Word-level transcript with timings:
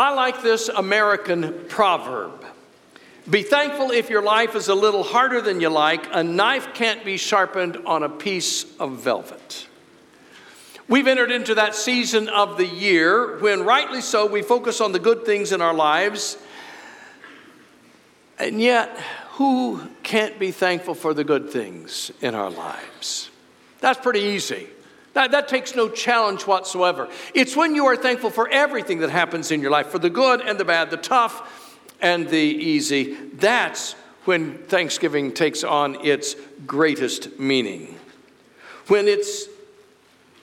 I 0.00 0.14
like 0.14 0.40
this 0.40 0.70
American 0.70 1.66
proverb. 1.68 2.42
Be 3.28 3.42
thankful 3.42 3.90
if 3.90 4.08
your 4.08 4.22
life 4.22 4.54
is 4.54 4.68
a 4.68 4.74
little 4.74 5.02
harder 5.02 5.42
than 5.42 5.60
you 5.60 5.68
like. 5.68 6.06
A 6.10 6.24
knife 6.24 6.72
can't 6.72 7.04
be 7.04 7.18
sharpened 7.18 7.76
on 7.84 8.02
a 8.02 8.08
piece 8.08 8.64
of 8.78 8.92
velvet. 8.92 9.68
We've 10.88 11.06
entered 11.06 11.30
into 11.30 11.54
that 11.56 11.74
season 11.74 12.30
of 12.30 12.56
the 12.56 12.66
year 12.66 13.38
when, 13.40 13.62
rightly 13.62 14.00
so, 14.00 14.24
we 14.24 14.40
focus 14.40 14.80
on 14.80 14.92
the 14.92 14.98
good 14.98 15.26
things 15.26 15.52
in 15.52 15.60
our 15.60 15.74
lives. 15.74 16.38
And 18.38 18.58
yet, 18.58 18.98
who 19.32 19.82
can't 20.02 20.38
be 20.38 20.50
thankful 20.50 20.94
for 20.94 21.12
the 21.12 21.24
good 21.24 21.50
things 21.50 22.10
in 22.22 22.34
our 22.34 22.50
lives? 22.50 23.30
That's 23.80 24.00
pretty 24.00 24.20
easy. 24.20 24.66
That, 25.14 25.32
that 25.32 25.48
takes 25.48 25.74
no 25.74 25.88
challenge 25.88 26.46
whatsoever. 26.46 27.08
It's 27.34 27.56
when 27.56 27.74
you 27.74 27.86
are 27.86 27.96
thankful 27.96 28.30
for 28.30 28.48
everything 28.48 29.00
that 29.00 29.10
happens 29.10 29.50
in 29.50 29.60
your 29.60 29.70
life, 29.70 29.88
for 29.88 29.98
the 29.98 30.10
good 30.10 30.40
and 30.40 30.58
the 30.58 30.64
bad, 30.64 30.90
the 30.90 30.96
tough 30.96 31.76
and 32.00 32.28
the 32.28 32.36
easy. 32.36 33.14
That's 33.14 33.94
when 34.24 34.58
Thanksgiving 34.58 35.32
takes 35.32 35.64
on 35.64 36.04
its 36.04 36.36
greatest 36.66 37.38
meaning. 37.38 37.98
When 38.86 39.08
it's 39.08 39.46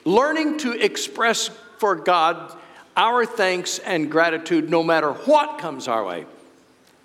learning 0.04 0.58
to 0.58 0.72
express 0.72 1.48
for 1.78 1.94
God 1.94 2.56
our 2.96 3.24
thanks 3.24 3.78
and 3.78 4.10
gratitude 4.10 4.68
no 4.68 4.82
matter 4.82 5.12
what 5.12 5.58
comes 5.58 5.88
our 5.88 6.04
way, 6.04 6.26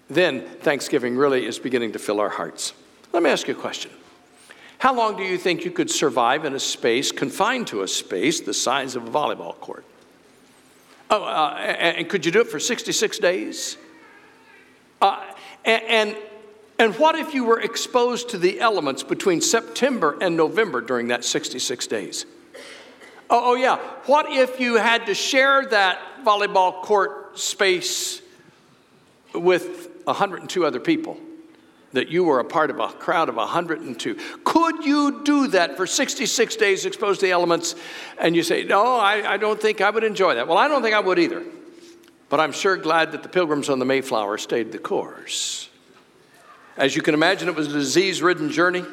then 0.10 0.42
Thanksgiving 0.42 1.16
really 1.16 1.46
is 1.46 1.60
beginning 1.60 1.94
to 1.94 2.00
fill 2.00 2.20
our 2.20 2.30
hearts. 2.30 2.74
Let 3.14 3.24
me 3.24 3.30
ask 3.30 3.48
you 3.48 3.54
a 3.54 3.58
question. 3.58 3.92
How 4.84 4.94
long 4.94 5.16
do 5.16 5.24
you 5.24 5.38
think 5.38 5.64
you 5.64 5.72
could 5.72 5.90
survive 5.90 6.44
in 6.44 6.54
a 6.56 6.60
space 6.60 7.14
confined 7.14 7.68
to 7.68 7.84
a 7.84 7.88
space 7.88 8.42
the 8.42 8.54
size 8.54 8.98
of 8.98 9.08
a 9.08 9.10
volleyball 9.10 9.58
court? 9.58 9.86
Oh, 11.10 11.24
uh, 11.24 11.54
and 11.56 12.10
could 12.10 12.26
you 12.26 12.34
do 12.34 12.42
it 12.42 12.50
for 12.50 12.60
66 12.60 13.18
days? 13.20 13.78
Uh, 15.02 15.24
and, 15.64 16.18
and, 16.78 16.96
what 16.98 17.16
if 17.16 17.34
you 17.34 17.46
were 17.46 17.62
exposed 17.62 18.28
to 18.32 18.38
the 18.38 18.60
elements 18.60 19.04
between 19.04 19.40
September 19.40 20.18
and 20.20 20.36
November 20.36 20.82
during 20.82 21.08
that 21.08 21.24
66 21.24 21.88
days? 21.88 22.26
Oh, 23.30 23.52
oh, 23.52 23.56
yeah. 23.56 23.78
What 24.06 24.26
if 24.30 24.60
you 24.60 24.76
had 24.76 25.06
to 25.06 25.16
share 25.16 25.66
that 25.68 26.26
volleyball 26.26 26.82
court 26.82 27.40
space 27.40 28.22
with 29.34 29.92
102 30.04 30.66
other 30.66 30.82
people? 30.82 31.18
That 31.94 32.10
you 32.10 32.24
were 32.24 32.40
a 32.40 32.46
part 32.46 32.70
of 32.70 32.80
a 32.80 32.88
crowd 32.88 33.30
of 33.30 33.36
102. 33.36 34.16
Could 34.44 34.84
you 34.84 35.24
do 35.24 35.48
that 35.50 35.78
for 35.78 35.88
66 35.88 36.56
days 36.56 36.86
exposed 36.86 37.20
to 37.20 37.28
the 37.28 37.32
elements? 37.32 37.76
And 38.20 38.36
you 38.36 38.44
say, 38.44 38.64
No, 38.64 38.96
I, 38.96 39.34
I 39.34 39.38
don't 39.38 39.62
think 39.62 39.80
I 39.80 39.90
would 39.90 40.04
enjoy 40.04 40.36
that. 40.36 40.48
Well, 40.48 40.58
I 40.58 40.68
don't 40.68 40.82
think 40.82 40.96
I 40.96 41.00
would 41.00 41.20
either. 41.20 41.44
But 42.30 42.40
I'm 42.40 42.52
sure 42.52 42.78
glad 42.78 43.12
that 43.12 43.22
the 43.22 43.30
pilgrims 43.30 43.70
on 43.70 43.78
the 43.78 43.86
Mayflower 43.86 44.40
stayed 44.40 44.72
the 44.72 44.80
course. 44.80 45.70
As 46.78 46.96
you 46.96 47.04
can 47.04 47.14
imagine, 47.14 47.48
it 47.48 47.56
was 47.56 47.68
a 47.68 47.74
disease 47.74 48.24
ridden 48.24 48.50
journey. 48.50 48.84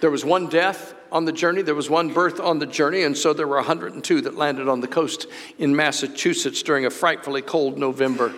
There 0.00 0.10
was 0.10 0.24
one 0.24 0.48
death, 0.48 0.96
on 1.12 1.24
the 1.24 1.32
journey. 1.32 1.62
There 1.62 1.74
was 1.74 1.90
one 1.90 2.12
birth 2.12 2.40
on 2.40 2.58
the 2.58 2.66
journey, 2.66 3.02
and 3.02 3.16
so 3.16 3.32
there 3.32 3.46
were 3.46 3.56
102 3.56 4.20
that 4.22 4.36
landed 4.36 4.68
on 4.68 4.80
the 4.80 4.88
coast 4.88 5.26
in 5.58 5.74
Massachusetts 5.74 6.62
during 6.62 6.86
a 6.86 6.90
frightfully 6.90 7.42
cold 7.42 7.78
November. 7.78 8.34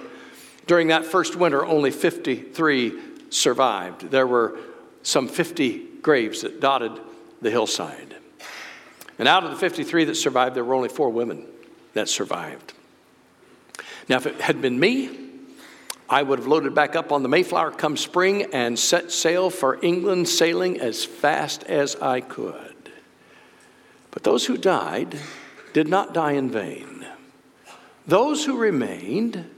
During 0.67 0.89
that 0.89 1.05
first 1.05 1.35
winter, 1.35 1.65
only 1.65 1.91
53 1.91 3.08
survived. 3.31 4.11
There 4.11 4.27
were 4.27 4.59
some 5.03 5.29
50 5.29 5.87
graves 6.03 6.43
that 6.43 6.61
dotted 6.61 6.93
the 7.41 7.51
hillside. 7.51 8.17
And 9.19 9.27
out 9.27 9.45
of 9.45 9.51
the 9.51 9.57
53 9.57 10.05
that 10.05 10.15
survived, 10.15 10.55
there 10.55 10.65
were 10.65 10.75
only 10.75 10.89
four 10.89 11.11
women 11.11 11.47
that 11.95 12.09
survived. 12.09 12.73
Now, 14.09 14.17
if 14.17 14.27
it 14.27 14.41
had 14.41 14.63
been 14.63 14.79
me, 14.79 15.11
I 16.09 16.23
would 16.23 16.39
have 16.39 16.49
loaded 16.49 16.75
back 16.75 16.97
up 16.97 17.13
on 17.13 17.23
the 17.23 17.29
Mayflower 17.29 17.73
come 17.73 17.97
spring 17.97 18.45
and 18.55 18.79
set 18.79 19.13
sail 19.13 19.51
for 19.51 19.79
England, 19.85 20.29
sailing 20.29 20.81
as 20.81 21.05
fast 21.05 21.65
as 21.65 21.97
I 21.97 22.21
could. 22.21 22.93
But 24.11 24.23
those 24.23 24.47
who 24.47 24.57
died 24.57 25.19
did 25.75 25.89
not 25.89 26.15
die 26.15 26.33
in 26.33 26.51
vain. 26.51 27.07
Those 28.07 28.47
who 28.47 28.57
remained 28.57 29.51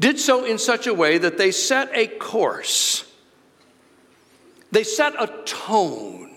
did 0.00 0.18
so 0.18 0.44
in 0.44 0.58
such 0.58 0.86
a 0.86 0.94
way 0.94 1.18
that 1.18 1.38
they 1.38 1.50
set 1.50 1.90
a 1.92 2.06
course, 2.06 3.04
they 4.70 4.84
set 4.84 5.14
a 5.18 5.26
tone 5.44 6.27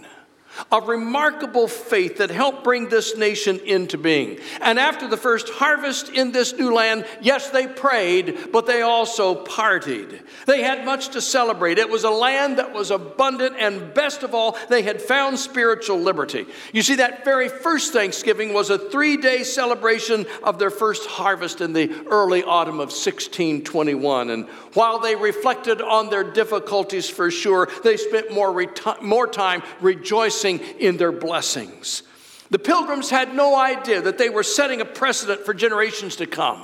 a 0.72 0.82
remarkable 0.82 1.68
faith 1.68 2.18
that 2.18 2.30
helped 2.30 2.64
bring 2.64 2.90
this 2.90 3.18
nation 3.18 3.60
into 3.66 3.98
being. 3.98 4.40
And 4.62 4.80
after 4.80 5.08
the 5.08 5.18
first 5.18 5.50
harvest 5.50 6.10
in 6.10 6.32
this 6.32 6.54
new 6.54 6.74
land, 6.74 7.06
yes, 7.22 7.50
they 7.50 7.68
prayed, 7.68 8.52
but 8.52 8.66
they 8.66 8.82
also 8.82 9.44
partied. 9.44 10.22
They 10.46 10.62
had 10.62 10.86
much 10.86 11.10
to 11.10 11.22
celebrate. 11.22 11.78
It 11.78 11.90
was 11.90 12.04
a 12.04 12.10
land 12.10 12.58
that 12.58 12.74
was 12.74 12.92
abundant, 12.92 13.56
and 13.58 13.94
best 13.94 14.24
of 14.24 14.36
all, 14.36 14.58
they 14.70 14.82
had 14.82 15.02
found 15.02 15.40
spiritual 15.40 16.00
liberty. 16.00 16.46
You 16.74 16.82
see, 16.82 16.96
that 16.96 17.26
very 17.26 17.50
first 17.50 17.94
Thanksgiving 17.94 18.54
was 18.54 18.70
a 18.70 18.78
three 18.78 19.18
day 19.18 19.44
celebration 19.44 20.26
of 20.44 20.60
their 20.60 20.72
first 20.72 21.06
harvest 21.08 21.62
in 21.62 21.74
the 21.74 22.06
early 22.08 22.44
autumn 22.44 22.76
of 22.76 22.90
1621. 22.90 24.30
And 24.30 24.48
while 24.74 25.00
they 25.00 25.16
reflected 25.16 25.82
on 25.82 26.10
their 26.10 26.24
difficulties 26.24 27.10
for 27.10 27.32
sure, 27.32 27.70
they 27.84 27.98
spent 27.98 28.32
more, 28.34 28.52
reti- 28.52 29.02
more 29.02 29.28
time 29.28 29.64
rejoicing 29.80 30.41
rejoicing 30.44 30.78
in 30.80 30.98
their 30.98 31.12
blessings. 31.12 32.04
The 32.50 32.60
pilgrims 32.60 33.10
had 33.10 33.34
no 33.34 33.56
idea 33.56 34.02
that 34.02 34.18
they 34.18 34.30
were 34.30 34.44
setting 34.44 34.82
a 34.82 34.86
precedent 34.86 35.46
for 35.46 35.54
generations 35.54 36.18
to 36.18 36.26
come. 36.26 36.62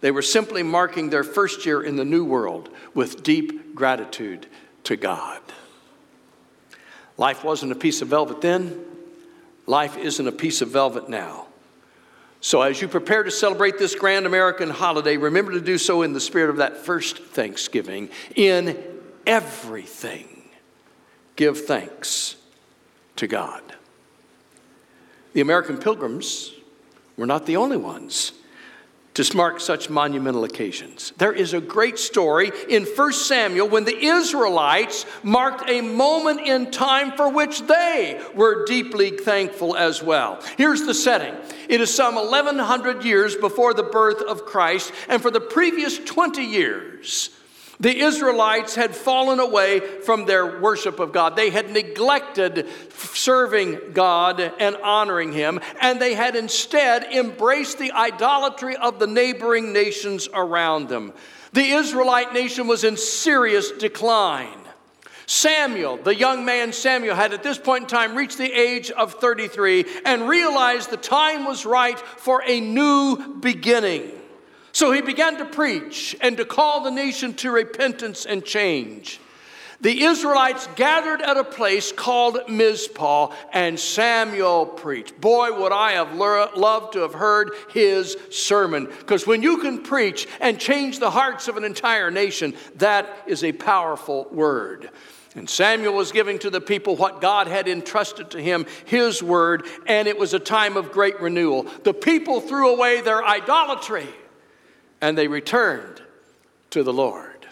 They 0.00 0.10
were 0.10 0.22
simply 0.22 0.62
marking 0.62 1.10
their 1.10 1.24
first 1.24 1.66
year 1.66 1.82
in 1.82 1.96
the 1.96 2.04
new 2.04 2.24
world 2.24 2.68
with 2.94 3.22
deep 3.22 3.74
gratitude 3.74 4.46
to 4.84 4.96
God. 4.96 5.40
Life 7.16 7.42
wasn't 7.42 7.72
a 7.72 7.76
piece 7.76 8.02
of 8.02 8.08
velvet 8.08 8.40
then, 8.40 8.84
life 9.66 9.96
isn't 9.96 10.26
a 10.26 10.32
piece 10.32 10.60
of 10.60 10.68
velvet 10.68 11.08
now. 11.08 11.46
So, 12.40 12.62
as 12.62 12.80
you 12.80 12.86
prepare 12.86 13.24
to 13.24 13.32
celebrate 13.32 13.78
this 13.78 13.96
grand 13.96 14.24
American 14.24 14.70
holiday, 14.70 15.16
remember 15.16 15.50
to 15.52 15.60
do 15.60 15.76
so 15.76 16.02
in 16.02 16.12
the 16.12 16.20
spirit 16.20 16.50
of 16.50 16.58
that 16.58 16.76
first 16.76 17.18
Thanksgiving. 17.18 18.10
In 18.36 18.78
everything, 19.26 20.28
give 21.34 21.66
thanks 21.66 22.36
to 23.18 23.26
God. 23.26 23.62
The 25.34 25.40
American 25.40 25.78
pilgrims 25.78 26.52
were 27.16 27.26
not 27.26 27.46
the 27.46 27.56
only 27.56 27.76
ones 27.76 28.32
to 29.14 29.36
mark 29.36 29.58
such 29.58 29.90
monumental 29.90 30.44
occasions. 30.44 31.12
There 31.18 31.32
is 31.32 31.52
a 31.52 31.60
great 31.60 31.98
story 31.98 32.52
in 32.68 32.84
1 32.84 33.12
Samuel 33.12 33.68
when 33.68 33.84
the 33.84 33.96
Israelites 33.96 35.06
marked 35.24 35.68
a 35.68 35.80
moment 35.80 36.40
in 36.42 36.70
time 36.70 37.10
for 37.12 37.28
which 37.28 37.62
they 37.62 38.24
were 38.36 38.64
deeply 38.64 39.10
thankful 39.10 39.76
as 39.76 40.04
well. 40.04 40.40
Here's 40.56 40.86
the 40.86 40.94
setting 40.94 41.34
it 41.68 41.80
is 41.80 41.92
some 41.92 42.14
1100 42.14 43.04
years 43.04 43.34
before 43.34 43.74
the 43.74 43.82
birth 43.82 44.22
of 44.22 44.46
Christ, 44.46 44.92
and 45.08 45.20
for 45.20 45.32
the 45.32 45.40
previous 45.40 45.98
20 45.98 46.44
years, 46.44 47.30
the 47.80 47.96
Israelites 47.96 48.74
had 48.74 48.94
fallen 48.94 49.38
away 49.38 49.80
from 49.80 50.26
their 50.26 50.60
worship 50.60 50.98
of 50.98 51.12
God. 51.12 51.36
They 51.36 51.50
had 51.50 51.70
neglected 51.70 52.66
serving 52.92 53.92
God 53.92 54.40
and 54.40 54.76
honoring 54.76 55.32
Him, 55.32 55.60
and 55.80 56.00
they 56.00 56.14
had 56.14 56.34
instead 56.34 57.04
embraced 57.04 57.78
the 57.78 57.92
idolatry 57.92 58.76
of 58.76 58.98
the 58.98 59.06
neighboring 59.06 59.72
nations 59.72 60.28
around 60.34 60.88
them. 60.88 61.12
The 61.52 61.70
Israelite 61.70 62.32
nation 62.32 62.66
was 62.66 62.82
in 62.82 62.96
serious 62.96 63.70
decline. 63.70 64.58
Samuel, 65.26 65.98
the 65.98 66.14
young 66.14 66.44
man 66.44 66.72
Samuel, 66.72 67.14
had 67.14 67.34
at 67.34 67.42
this 67.42 67.58
point 67.58 67.82
in 67.82 67.88
time 67.88 68.16
reached 68.16 68.38
the 68.38 68.50
age 68.50 68.90
of 68.90 69.14
33 69.14 69.84
and 70.06 70.26
realized 70.26 70.90
the 70.90 70.96
time 70.96 71.44
was 71.44 71.66
right 71.66 71.98
for 71.98 72.42
a 72.46 72.60
new 72.60 73.36
beginning. 73.38 74.10
So 74.78 74.92
he 74.92 75.00
began 75.00 75.38
to 75.38 75.44
preach 75.44 76.14
and 76.20 76.36
to 76.36 76.44
call 76.44 76.84
the 76.84 76.92
nation 76.92 77.34
to 77.34 77.50
repentance 77.50 78.24
and 78.24 78.44
change. 78.44 79.18
The 79.80 80.04
Israelites 80.04 80.68
gathered 80.76 81.20
at 81.20 81.36
a 81.36 81.42
place 81.42 81.90
called 81.90 82.38
Mizpah, 82.48 83.34
and 83.52 83.76
Samuel 83.76 84.66
preached. 84.66 85.20
Boy, 85.20 85.50
would 85.58 85.72
I 85.72 85.94
have 85.94 86.14
loved 86.14 86.92
to 86.92 87.00
have 87.00 87.14
heard 87.14 87.50
his 87.70 88.16
sermon. 88.30 88.84
Because 88.84 89.26
when 89.26 89.42
you 89.42 89.58
can 89.58 89.82
preach 89.82 90.28
and 90.40 90.60
change 90.60 91.00
the 91.00 91.10
hearts 91.10 91.48
of 91.48 91.56
an 91.56 91.64
entire 91.64 92.12
nation, 92.12 92.54
that 92.76 93.24
is 93.26 93.42
a 93.42 93.50
powerful 93.50 94.28
word. 94.30 94.90
And 95.34 95.50
Samuel 95.50 95.94
was 95.94 96.12
giving 96.12 96.38
to 96.38 96.50
the 96.50 96.60
people 96.60 96.94
what 96.94 97.20
God 97.20 97.48
had 97.48 97.66
entrusted 97.66 98.30
to 98.30 98.40
him, 98.40 98.64
his 98.84 99.24
word, 99.24 99.66
and 99.88 100.06
it 100.06 100.20
was 100.20 100.34
a 100.34 100.38
time 100.38 100.76
of 100.76 100.92
great 100.92 101.20
renewal. 101.20 101.64
The 101.82 101.94
people 101.94 102.40
threw 102.40 102.72
away 102.72 103.00
their 103.00 103.24
idolatry 103.26 104.06
and 105.00 105.16
they 105.16 105.28
returned 105.28 106.02
to 106.70 106.82
the 106.82 106.92
Lord. 106.92 107.46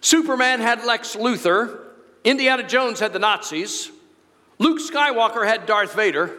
Superman 0.00 0.60
had 0.60 0.84
Lex 0.84 1.16
Luthor, 1.16 1.78
Indiana 2.24 2.66
Jones 2.66 3.00
had 3.00 3.12
the 3.12 3.18
Nazis, 3.18 3.90
Luke 4.58 4.80
Skywalker 4.80 5.46
had 5.46 5.66
Darth 5.66 5.94
Vader, 5.94 6.36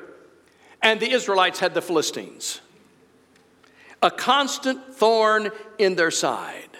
and 0.81 0.99
the 0.99 1.11
Israelites 1.11 1.59
had 1.59 1.73
the 1.73 1.81
Philistines. 1.81 2.61
a 4.03 4.11
constant 4.11 4.93
thorn 4.93 5.49
in 5.79 5.95
their 5.95 6.11
side. 6.11 6.72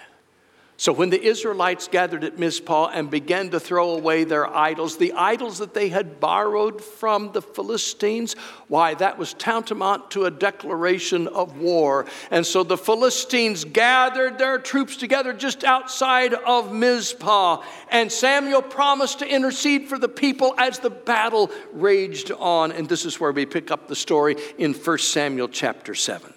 So 0.76 0.92
when 0.92 1.12
the 1.12 1.22
Israelites 1.22 1.88
gathered 1.88 2.24
at 2.24 2.40
Mizpah 2.40 2.88
and 2.88 3.10
began 3.10 3.52
to 3.52 3.60
throw 3.60 3.92
away 3.92 4.24
their 4.24 4.48
idols, 4.48 4.98
the 4.98 5.14
idols 5.14 5.60
that 5.60 5.76
they 5.76 5.90
had 5.90 6.20
borrowed 6.20 6.84
from 6.84 7.32
the 7.32 7.44
Philistines, 7.44 8.34
why, 8.70 8.96
that 8.96 9.20
was 9.20 9.36
tantamount 9.36 10.10
to 10.12 10.26
a 10.26 10.32
declaration 10.32 11.28
of 11.28 11.58
war. 11.58 12.08
And 12.32 12.44
so 12.44 12.64
the 12.64 12.78
Philistines 12.78 13.66
gathered 13.66 14.40
their 14.40 14.58
troops 14.58 14.98
together 14.98 15.32
just 15.32 15.64
outside 15.64 16.34
of 16.34 16.74
Mizpah. 16.74 17.64
And 17.92 18.12
Samuel 18.12 18.64
promised 18.64 19.20
to 19.20 19.28
intercede 19.28 19.88
for 19.88 20.00
the 20.00 20.10
people 20.10 20.56
as 20.58 20.80
the 20.80 20.90
battle 20.90 21.52
raged 21.72 22.32
on. 22.32 22.72
And 22.72 22.90
this 22.90 23.06
is 23.06 23.20
where 23.20 23.32
we 23.32 23.46
pick 23.46 23.70
up 23.70 23.88
the 23.88 23.96
story 23.96 24.38
in 24.58 24.74
1 24.74 24.98
Samuel 24.98 25.50
chapter 25.50 25.94
7. 25.94 26.33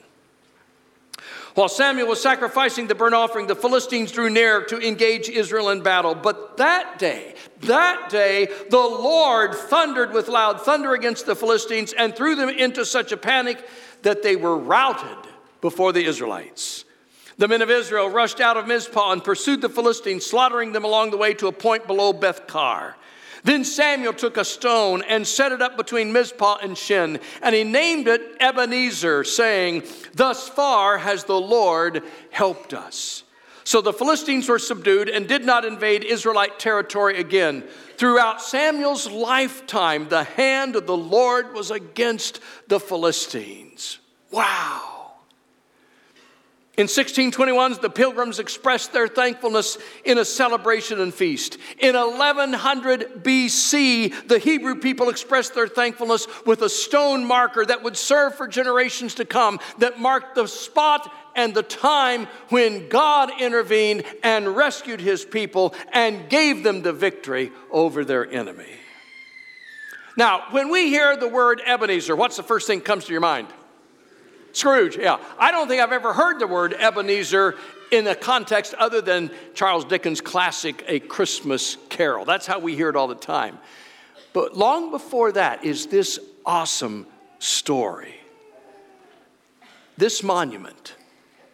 While 1.56 1.70
Samuel 1.70 2.08
was 2.08 2.20
sacrificing 2.20 2.86
the 2.86 2.94
burnt 2.94 3.14
offering, 3.14 3.46
the 3.46 3.56
Philistines 3.56 4.12
drew 4.12 4.28
near 4.28 4.64
to 4.66 4.78
engage 4.78 5.30
Israel 5.30 5.70
in 5.70 5.82
battle. 5.82 6.14
But 6.14 6.58
that 6.58 6.98
day, 6.98 7.34
that 7.60 8.10
day, 8.10 8.50
the 8.68 8.76
Lord 8.76 9.54
thundered 9.54 10.12
with 10.12 10.28
loud 10.28 10.60
thunder 10.60 10.92
against 10.92 11.24
the 11.24 11.34
Philistines 11.34 11.94
and 11.94 12.14
threw 12.14 12.34
them 12.34 12.50
into 12.50 12.84
such 12.84 13.10
a 13.10 13.16
panic 13.16 13.66
that 14.02 14.22
they 14.22 14.36
were 14.36 14.58
routed 14.58 15.32
before 15.62 15.94
the 15.94 16.04
Israelites. 16.04 16.84
The 17.38 17.48
men 17.48 17.62
of 17.62 17.70
Israel 17.70 18.10
rushed 18.10 18.38
out 18.40 18.58
of 18.58 18.66
Mizpah 18.66 19.12
and 19.12 19.24
pursued 19.24 19.62
the 19.62 19.70
Philistines, 19.70 20.26
slaughtering 20.26 20.72
them 20.72 20.84
along 20.84 21.10
the 21.10 21.16
way 21.16 21.32
to 21.32 21.46
a 21.46 21.52
point 21.52 21.86
below 21.86 22.12
Beth 22.12 22.46
Kar. 22.46 22.96
Then 23.46 23.64
Samuel 23.64 24.12
took 24.12 24.38
a 24.38 24.44
stone 24.44 25.02
and 25.02 25.24
set 25.24 25.52
it 25.52 25.62
up 25.62 25.76
between 25.76 26.12
Mizpah 26.12 26.56
and 26.64 26.76
Shin, 26.76 27.20
and 27.40 27.54
he 27.54 27.62
named 27.62 28.08
it 28.08 28.20
Ebenezer, 28.40 29.22
saying, 29.22 29.84
Thus 30.12 30.48
far 30.48 30.98
has 30.98 31.22
the 31.22 31.40
Lord 31.40 32.02
helped 32.32 32.74
us. 32.74 33.22
So 33.62 33.80
the 33.80 33.92
Philistines 33.92 34.48
were 34.48 34.58
subdued 34.58 35.08
and 35.08 35.28
did 35.28 35.44
not 35.44 35.64
invade 35.64 36.02
Israelite 36.02 36.58
territory 36.58 37.20
again. 37.20 37.62
Throughout 37.96 38.42
Samuel's 38.42 39.08
lifetime, 39.08 40.08
the 40.08 40.24
hand 40.24 40.74
of 40.74 40.88
the 40.88 40.96
Lord 40.96 41.54
was 41.54 41.70
against 41.70 42.40
the 42.66 42.80
Philistines. 42.80 44.00
Wow. 44.32 44.95
In 46.76 46.82
1621, 46.82 47.78
the 47.80 47.88
pilgrims 47.88 48.38
expressed 48.38 48.92
their 48.92 49.08
thankfulness 49.08 49.78
in 50.04 50.18
a 50.18 50.26
celebration 50.26 51.00
and 51.00 51.12
feast. 51.12 51.56
In 51.78 51.94
1100 51.94 53.24
BC, 53.24 54.28
the 54.28 54.38
Hebrew 54.38 54.74
people 54.74 55.08
expressed 55.08 55.54
their 55.54 55.68
thankfulness 55.68 56.26
with 56.44 56.60
a 56.60 56.68
stone 56.68 57.24
marker 57.24 57.64
that 57.64 57.82
would 57.82 57.96
serve 57.96 58.34
for 58.34 58.46
generations 58.46 59.14
to 59.14 59.24
come, 59.24 59.58
that 59.78 59.98
marked 59.98 60.34
the 60.34 60.46
spot 60.46 61.10
and 61.34 61.54
the 61.54 61.62
time 61.62 62.26
when 62.50 62.90
God 62.90 63.30
intervened 63.40 64.04
and 64.22 64.54
rescued 64.54 65.00
his 65.00 65.24
people 65.24 65.74
and 65.94 66.28
gave 66.28 66.62
them 66.62 66.82
the 66.82 66.92
victory 66.92 67.52
over 67.70 68.04
their 68.04 68.30
enemy. 68.30 68.68
Now, 70.18 70.44
when 70.50 70.70
we 70.70 70.88
hear 70.88 71.16
the 71.16 71.28
word 71.28 71.62
Ebenezer, 71.64 72.14
what's 72.14 72.36
the 72.36 72.42
first 72.42 72.66
thing 72.66 72.80
that 72.80 72.84
comes 72.84 73.06
to 73.06 73.12
your 73.12 73.22
mind? 73.22 73.48
Scrooge, 74.56 74.96
yeah. 74.96 75.18
I 75.38 75.50
don't 75.50 75.68
think 75.68 75.82
I've 75.82 75.92
ever 75.92 76.14
heard 76.14 76.38
the 76.38 76.46
word 76.46 76.72
Ebenezer 76.72 77.56
in 77.90 78.06
a 78.06 78.14
context 78.14 78.72
other 78.72 79.02
than 79.02 79.30
Charles 79.52 79.84
Dickens' 79.84 80.22
classic 80.22 80.82
A 80.88 80.98
Christmas 80.98 81.76
Carol. 81.90 82.24
That's 82.24 82.46
how 82.46 82.58
we 82.58 82.74
hear 82.74 82.88
it 82.88 82.96
all 82.96 83.06
the 83.06 83.14
time. 83.14 83.58
But 84.32 84.56
long 84.56 84.90
before 84.90 85.32
that 85.32 85.62
is 85.62 85.88
this 85.88 86.18
awesome 86.46 87.06
story. 87.38 88.14
This 89.98 90.22
monument, 90.22 90.94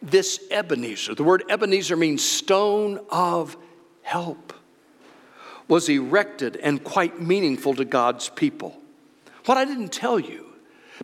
this 0.01 0.39
Ebenezer, 0.49 1.13
the 1.13 1.25
word 1.25 1.43
Ebenezer 1.49 1.97
means 1.97 2.23
stone 2.23 3.01
of 3.09 3.57
help, 4.01 4.53
was 5.67 5.89
erected 5.89 6.55
and 6.55 6.81
quite 6.81 7.21
meaningful 7.21 7.73
to 7.75 7.83
God's 7.83 8.29
people. 8.29 8.79
What 9.43 9.57
I 9.57 9.65
didn't 9.65 9.91
tell 9.91 10.21
you 10.21 10.52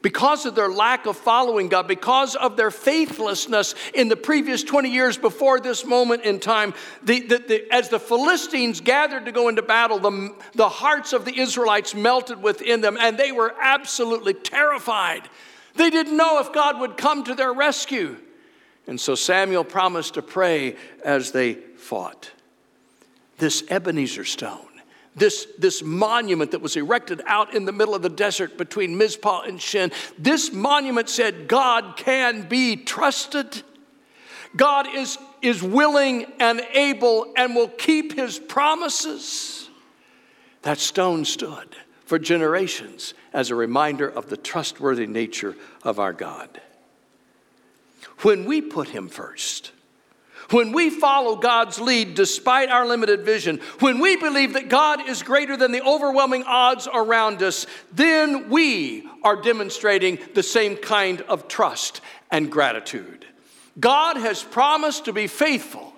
because 0.01 0.45
of 0.45 0.55
their 0.55 0.69
lack 0.69 1.05
of 1.05 1.17
following 1.17 1.67
God, 1.67 1.87
because 1.87 2.35
of 2.35 2.55
their 2.55 2.71
faithlessness 2.71 3.75
in 3.93 4.07
the 4.07 4.15
previous 4.15 4.63
20 4.63 4.89
years 4.89 5.17
before 5.17 5.59
this 5.59 5.85
moment 5.85 6.23
in 6.23 6.39
time, 6.39 6.73
the, 7.03 7.21
the, 7.21 7.37
the, 7.39 7.73
as 7.73 7.89
the 7.89 7.99
Philistines 7.99 8.81
gathered 8.81 9.25
to 9.25 9.31
go 9.31 9.49
into 9.49 9.61
battle, 9.61 9.99
the, 9.99 10.35
the 10.53 10.69
hearts 10.69 11.13
of 11.13 11.25
the 11.25 11.37
Israelites 11.37 11.93
melted 11.95 12.41
within 12.41 12.81
them, 12.81 12.97
and 12.99 13.17
they 13.17 13.31
were 13.31 13.53
absolutely 13.59 14.33
terrified. 14.33 15.27
They 15.75 15.89
didn't 15.89 16.15
know 16.15 16.39
if 16.39 16.53
God 16.53 16.79
would 16.79 16.97
come 16.97 17.23
to 17.25 17.35
their 17.35 17.53
rescue. 17.53 18.17
And 18.87 18.99
so 18.99 19.15
Samuel 19.15 19.63
promised 19.63 20.15
to 20.15 20.21
pray 20.21 20.75
as 21.03 21.31
they 21.31 21.53
fought. 21.53 22.31
This 23.37 23.63
Ebenezer 23.69 24.25
stone 24.25 24.68
this, 25.19 25.47
this 25.57 25.83
monument 25.83 26.51
that 26.51 26.61
was 26.61 26.75
erected 26.75 27.21
out 27.27 27.53
in 27.53 27.65
the 27.65 27.71
middle 27.71 27.93
of 27.93 28.01
the 28.01 28.09
desert 28.09 28.57
between 28.57 28.97
Mizpah 28.97 29.41
and 29.41 29.61
Shin. 29.61 29.91
This 30.17 30.51
monument 30.51 31.09
said, 31.09 31.47
God 31.47 31.97
can 31.97 32.47
be 32.47 32.75
trusted. 32.77 33.61
God 34.55 34.87
is, 34.95 35.17
is 35.41 35.61
willing 35.61 36.25
and 36.39 36.61
able 36.73 37.33
and 37.37 37.55
will 37.55 37.67
keep 37.67 38.13
his 38.13 38.39
promises. 38.39 39.69
That 40.63 40.79
stone 40.79 41.25
stood 41.25 41.75
for 42.05 42.17
generations 42.17 43.13
as 43.33 43.51
a 43.51 43.55
reminder 43.55 44.09
of 44.09 44.29
the 44.29 44.37
trustworthy 44.37 45.05
nature 45.05 45.55
of 45.83 45.99
our 45.99 46.13
God. 46.13 46.61
When 48.21 48.45
we 48.45 48.61
put 48.61 48.89
him 48.89 49.07
first, 49.07 49.71
when 50.51 50.71
we 50.71 50.89
follow 50.89 51.35
God's 51.35 51.79
lead 51.79 52.15
despite 52.15 52.69
our 52.69 52.85
limited 52.85 53.23
vision, 53.23 53.59
when 53.79 53.99
we 53.99 54.15
believe 54.15 54.53
that 54.53 54.69
God 54.69 55.07
is 55.07 55.23
greater 55.23 55.55
than 55.55 55.71
the 55.71 55.81
overwhelming 55.81 56.43
odds 56.43 56.87
around 56.91 57.41
us, 57.41 57.65
then 57.91 58.49
we 58.49 59.07
are 59.23 59.41
demonstrating 59.41 60.19
the 60.33 60.43
same 60.43 60.75
kind 60.75 61.21
of 61.21 61.47
trust 61.47 62.01
and 62.31 62.51
gratitude. 62.51 63.25
God 63.79 64.17
has 64.17 64.43
promised 64.43 65.05
to 65.05 65.13
be 65.13 65.27
faithful, 65.27 65.93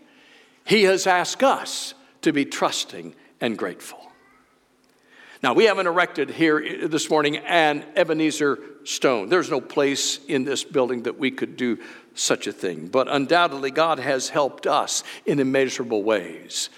He 0.66 0.84
has 0.84 1.08
asked 1.08 1.44
us 1.44 1.94
to 2.22 2.32
be 2.32 2.46
trusting 2.46 3.16
and 3.40 3.58
grateful. 3.58 4.11
Now, 5.44 5.54
we 5.54 5.66
haven't 5.66 5.88
erected 5.88 6.30
here 6.30 6.88
this 6.88 7.10
morning 7.10 7.38
an 7.38 7.84
Ebenezer 7.96 8.60
stone. 8.84 9.28
There's 9.28 9.50
no 9.50 9.60
place 9.60 10.20
in 10.28 10.44
this 10.44 10.64
building 10.64 11.04
that 11.04 11.18
we 11.18 11.32
could 11.32 11.58
do 11.58 11.80
such 12.14 12.46
a 12.46 12.52
thing. 12.52 12.90
But 12.90 13.08
undoubtedly, 13.08 13.72
God 13.72 13.98
has 13.98 14.30
helped 14.30 14.68
us 14.68 15.04
in 15.26 15.40
immeasurable 15.40 16.04
ways. 16.04 16.70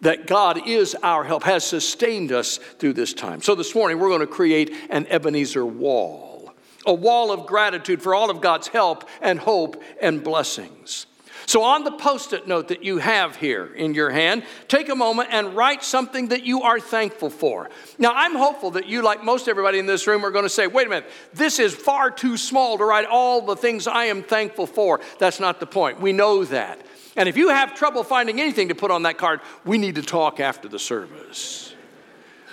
That 0.00 0.26
God 0.26 0.66
is 0.66 0.96
our 1.04 1.22
help, 1.22 1.44
has 1.44 1.64
sustained 1.64 2.32
us 2.32 2.56
through 2.56 2.94
this 2.94 3.14
time. 3.14 3.42
So 3.42 3.54
this 3.54 3.76
morning, 3.76 4.00
we're 4.00 4.08
going 4.08 4.20
to 4.20 4.26
create 4.26 4.74
an 4.88 5.06
Ebenezer 5.06 5.64
wall, 5.64 6.52
a 6.84 6.94
wall 6.94 7.30
of 7.30 7.46
gratitude 7.46 8.02
for 8.02 8.12
all 8.12 8.28
of 8.28 8.40
God's 8.40 8.66
help 8.66 9.08
and 9.20 9.38
hope 9.38 9.80
and 10.02 10.24
blessings. 10.24 11.06
So, 11.50 11.64
on 11.64 11.82
the 11.82 11.90
post 11.90 12.32
it 12.32 12.46
note 12.46 12.68
that 12.68 12.84
you 12.84 12.98
have 12.98 13.34
here 13.34 13.66
in 13.74 13.92
your 13.92 14.10
hand, 14.10 14.44
take 14.68 14.88
a 14.88 14.94
moment 14.94 15.30
and 15.32 15.56
write 15.56 15.82
something 15.82 16.28
that 16.28 16.44
you 16.44 16.62
are 16.62 16.78
thankful 16.78 17.28
for. 17.28 17.70
Now, 17.98 18.12
I'm 18.14 18.36
hopeful 18.36 18.70
that 18.70 18.86
you, 18.86 19.02
like 19.02 19.24
most 19.24 19.48
everybody 19.48 19.80
in 19.80 19.86
this 19.86 20.06
room, 20.06 20.24
are 20.24 20.30
going 20.30 20.44
to 20.44 20.48
say, 20.48 20.68
wait 20.68 20.86
a 20.86 20.90
minute, 20.90 21.10
this 21.34 21.58
is 21.58 21.74
far 21.74 22.08
too 22.12 22.36
small 22.36 22.78
to 22.78 22.84
write 22.84 23.04
all 23.04 23.44
the 23.44 23.56
things 23.56 23.88
I 23.88 24.04
am 24.04 24.22
thankful 24.22 24.68
for. 24.68 25.00
That's 25.18 25.40
not 25.40 25.58
the 25.58 25.66
point. 25.66 26.00
We 26.00 26.12
know 26.12 26.44
that. 26.44 26.86
And 27.16 27.28
if 27.28 27.36
you 27.36 27.48
have 27.48 27.74
trouble 27.74 28.04
finding 28.04 28.40
anything 28.40 28.68
to 28.68 28.76
put 28.76 28.92
on 28.92 29.02
that 29.02 29.18
card, 29.18 29.40
we 29.64 29.76
need 29.76 29.96
to 29.96 30.02
talk 30.02 30.38
after 30.38 30.68
the 30.68 30.78
service. 30.78 31.74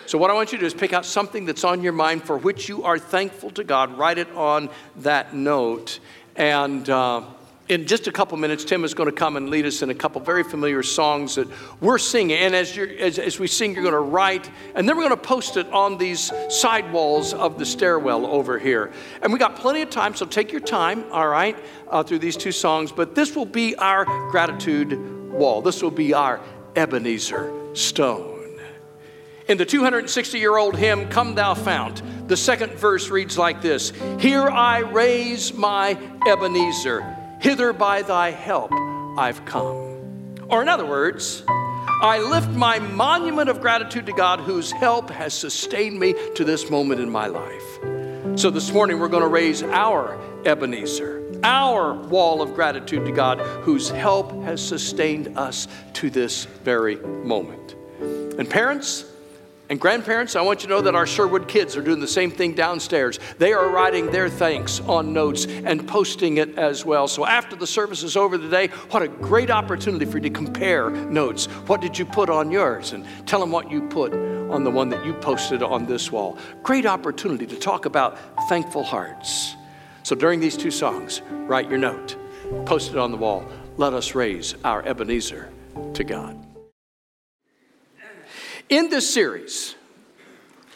So, 0.08 0.18
what 0.18 0.32
I 0.32 0.34
want 0.34 0.54
you 0.54 0.58
to 0.58 0.64
do 0.64 0.66
is 0.66 0.74
pick 0.74 0.94
out 0.94 1.06
something 1.06 1.46
that's 1.46 1.64
on 1.64 1.84
your 1.84 1.94
mind 1.94 2.24
for 2.24 2.36
which 2.36 2.68
you 2.68 2.84
are 2.84 2.98
thankful 2.98 3.52
to 3.52 3.64
God, 3.64 3.96
write 3.96 4.18
it 4.18 4.32
on 4.32 4.72
that 4.96 5.36
note, 5.36 6.00
and 6.36 6.90
uh, 6.90 7.22
in 7.70 7.86
just 7.86 8.08
a 8.08 8.12
couple 8.12 8.38
minutes, 8.38 8.64
Tim 8.64 8.86
is 8.86 8.94
going 8.94 9.10
to 9.10 9.16
come 9.16 9.36
and 9.36 9.50
lead 9.50 9.66
us 9.66 9.82
in 9.82 9.90
a 9.90 9.96
couple 9.96 10.22
very 10.22 10.44
familiar 10.44 10.82
songs 10.84 11.36
that 11.36 11.48
we're 11.82 11.98
singing. 11.98 12.38
And 12.38 12.56
as, 12.56 12.78
as, 12.78 13.20
as, 13.20 13.40
we 13.40 13.48
sing, 13.48 13.74
you're 13.74 13.84
going 13.84 13.94
to 13.94 14.00
write, 14.00 14.50
and 14.74 14.88
then 14.88 14.96
we're 14.96 15.04
going 15.04 15.16
to 15.16 15.22
post 15.22 15.58
it 15.58 15.68
on 15.74 15.98
these 15.98 16.32
side 16.50 16.92
walls 16.94 17.34
of 17.34 17.60
the 17.60 17.66
stairwell 17.66 18.26
over 18.26 18.58
here. 18.58 18.94
And 19.22 19.34
we 19.34 19.40
got 19.40 19.58
plenty 19.58 19.82
of 19.82 19.90
time, 19.90 20.16
so 20.16 20.26
take 20.26 20.52
your 20.52 20.62
time, 20.62 21.04
all 21.12 21.28
right, 21.28 21.58
uh, 21.90 22.04
through 22.04 22.20
these 22.20 22.38
two 22.38 22.54
songs. 22.54 22.92
But 22.92 23.16
this 23.16 23.36
will 23.36 23.46
be 23.46 23.76
our 23.76 24.06
gratitude 24.32 24.98
wall. 25.32 25.62
This 25.62 25.82
will 25.82 25.92
be 25.92 26.14
our 26.14 26.40
Ebenezer 26.78 27.76
stone. 27.76 28.36
In 29.50 29.58
the 29.58 29.66
260 29.66 30.40
year 30.40 30.58
old 30.58 30.76
hymn, 30.76 31.08
Come 31.10 31.36
Thou 31.36 31.54
Fount, 31.54 32.02
the 32.28 32.36
second 32.36 32.74
verse 32.74 33.10
reads 33.10 33.38
like 33.38 33.62
this 33.62 33.92
Here 34.20 34.48
I 34.48 34.80
raise 34.80 35.54
my 35.54 35.98
Ebenezer 36.28 37.17
Hither 37.40 37.72
by 37.74 38.02
thy 38.02 38.32
help 38.32 38.72
I've 39.18 39.46
come. 39.46 40.36
Or, 40.50 40.62
in 40.62 40.70
other 40.70 40.86
words, 40.86 41.44
I 41.48 42.20
lift 42.20 42.50
my 42.50 42.80
monument 42.80 43.50
of 43.50 43.62
gratitude 43.62 44.06
to 44.08 44.14
God 44.14 44.40
whose 44.40 44.72
help 44.72 45.10
has 45.10 45.34
sustained 45.34 46.00
me 46.00 46.16
to 46.36 46.44
this 46.44 46.70
moment 46.70 47.02
in 47.02 47.10
my 47.10 47.28
life. 47.28 47.80
So, 48.40 48.50
this 48.50 48.72
morning 48.72 49.00
we're 49.00 49.08
going 49.08 49.24
to 49.24 49.30
raise 49.30 49.64
our 49.64 50.20
Ebenezer. 50.46 51.16
our 51.44 51.94
wall 51.94 52.42
of 52.42 52.54
gratitude 52.56 53.06
to 53.06 53.12
God 53.12 53.40
whose 53.64 53.90
help 53.90 54.32
has 54.44 54.66
sustained 54.66 55.38
us 55.38 55.68
to 55.94 56.10
this 56.10 56.46
very 56.64 56.96
moment. 56.96 57.76
And 58.40 58.50
parents, 58.50 59.06
and 59.70 59.80
grandparents, 59.80 60.36
I 60.36 60.42
want 60.42 60.62
you 60.62 60.70
to 60.70 60.76
know 60.76 60.82
that 60.82 60.96
our 60.96 61.06
Sherwood 61.06 61.48
kids 61.48 61.76
are 61.76 61.82
doing 61.82 62.00
the 62.00 62.08
same 62.08 62.32
thing 62.32 62.54
downstairs. 62.54 63.20
They 63.38 63.52
are 63.52 63.68
writing 63.70 64.12
their 64.12 64.30
thanks 64.30 64.80
on 64.82 65.12
notes 65.12 65.46
and 65.46 65.86
posting 65.86 66.38
it 66.38 66.58
as 66.58 66.86
well. 66.86 67.08
So 67.08 67.26
after 67.26 67.56
the 67.56 67.68
service 67.68 68.02
is 68.02 68.16
over 68.16 68.38
today, 68.38 68.68
what 68.92 69.04
a 69.04 69.10
great 69.10 69.52
opportunity 69.52 70.06
for 70.06 70.18
you 70.18 70.24
to 70.24 70.30
compare 70.30 70.90
notes. 70.90 71.48
What 71.68 71.82
did 71.82 72.00
you 72.00 72.06
put 72.06 72.30
on 72.30 72.50
yours? 72.50 72.94
And 72.94 73.06
tell 73.28 73.42
them 73.42 73.52
what 73.52 73.70
you 73.70 73.82
put 73.90 74.14
on 74.14 74.64
the 74.64 74.72
one 74.72 74.88
that 74.90 75.06
you 75.06 75.14
posted 75.14 75.62
on 75.62 75.86
this 75.86 76.12
wall. 76.12 76.38
Great 76.64 76.86
opportunity 76.86 77.46
to 77.48 77.58
talk 77.58 77.86
about 77.86 78.18
thankful 78.48 78.84
hearts. 78.84 79.56
So 80.04 80.16
during 80.16 80.40
these 80.40 80.56
two 80.56 80.72
songs, 80.72 81.22
write 81.30 81.68
your 81.68 81.78
note, 81.78 82.16
post 82.66 82.92
it 82.92 82.98
on 82.98 83.12
the 83.12 83.18
wall. 83.18 83.46
Let 83.76 83.94
us 83.94 84.16
raise 84.16 84.56
our 84.64 84.82
Ebenezer 84.88 85.52
to 85.94 86.04
God. 86.06 86.47
In 88.70 88.90
this 88.90 89.10
series, 89.10 89.76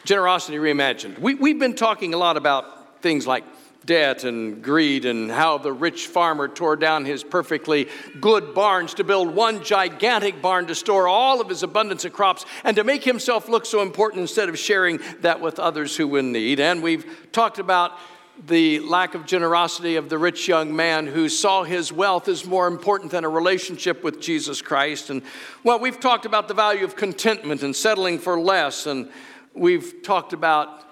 Generosity 0.04 0.56
Reimagined, 0.56 1.18
we, 1.18 1.34
we've 1.34 1.58
been 1.58 1.74
talking 1.74 2.14
a 2.14 2.16
lot 2.16 2.38
about 2.38 3.02
things 3.02 3.26
like 3.26 3.44
debt 3.84 4.24
and 4.24 4.64
greed 4.64 5.04
and 5.04 5.30
how 5.30 5.58
the 5.58 5.74
rich 5.74 6.06
farmer 6.06 6.48
tore 6.48 6.76
down 6.76 7.04
his 7.04 7.22
perfectly 7.22 7.88
good 8.18 8.54
barns 8.54 8.94
to 8.94 9.04
build 9.04 9.34
one 9.34 9.62
gigantic 9.62 10.40
barn 10.40 10.66
to 10.68 10.74
store 10.74 11.06
all 11.06 11.42
of 11.42 11.50
his 11.50 11.62
abundance 11.62 12.06
of 12.06 12.14
crops 12.14 12.46
and 12.64 12.76
to 12.76 12.84
make 12.84 13.04
himself 13.04 13.46
look 13.46 13.66
so 13.66 13.82
important 13.82 14.22
instead 14.22 14.48
of 14.48 14.58
sharing 14.58 14.98
that 15.20 15.42
with 15.42 15.58
others 15.58 15.94
who 15.94 16.08
were 16.08 16.20
in 16.20 16.32
need. 16.32 16.60
And 16.60 16.82
we've 16.82 17.04
talked 17.30 17.58
about 17.58 17.98
the 18.46 18.80
lack 18.80 19.14
of 19.14 19.26
generosity 19.26 19.96
of 19.96 20.08
the 20.08 20.18
rich 20.18 20.48
young 20.48 20.74
man 20.74 21.06
who 21.06 21.28
saw 21.28 21.64
his 21.64 21.92
wealth 21.92 22.28
as 22.28 22.44
more 22.44 22.66
important 22.66 23.10
than 23.10 23.24
a 23.24 23.28
relationship 23.28 24.02
with 24.02 24.20
Jesus 24.20 24.62
Christ. 24.62 25.10
And 25.10 25.22
well, 25.62 25.78
we've 25.78 26.00
talked 26.00 26.26
about 26.26 26.48
the 26.48 26.54
value 26.54 26.84
of 26.84 26.96
contentment 26.96 27.62
and 27.62 27.76
settling 27.76 28.18
for 28.18 28.40
less, 28.40 28.86
and 28.86 29.10
we've 29.54 30.02
talked 30.02 30.32
about 30.32 30.84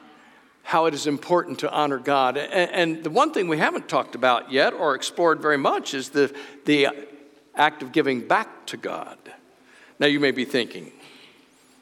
how 0.63 0.87
it 0.87 0.95
is 0.95 1.07
important 1.07 1.59
to 1.61 1.71
honor 1.73 1.99
God. 1.99 2.37
And, 2.37 3.03
the 3.03 3.11
one 3.11 3.33
thing 3.33 3.49
we 3.49 3.59
haven't 3.59 3.89
talked 3.89 4.15
about 4.15 4.53
yet 4.53 4.73
or 4.73 4.95
explored 4.95 5.41
very 5.41 5.59
much 5.59 5.95
is 5.95 6.11
the, 6.11 6.33
the 6.65 6.89
act 7.57 7.83
of 7.83 7.91
giving 7.91 8.21
back 8.21 8.67
to 8.67 8.77
God. 8.77 9.19
Now, 9.99 10.07
you 10.07 10.21
may 10.21 10.31
be 10.31 10.45
thinking, 10.45 10.93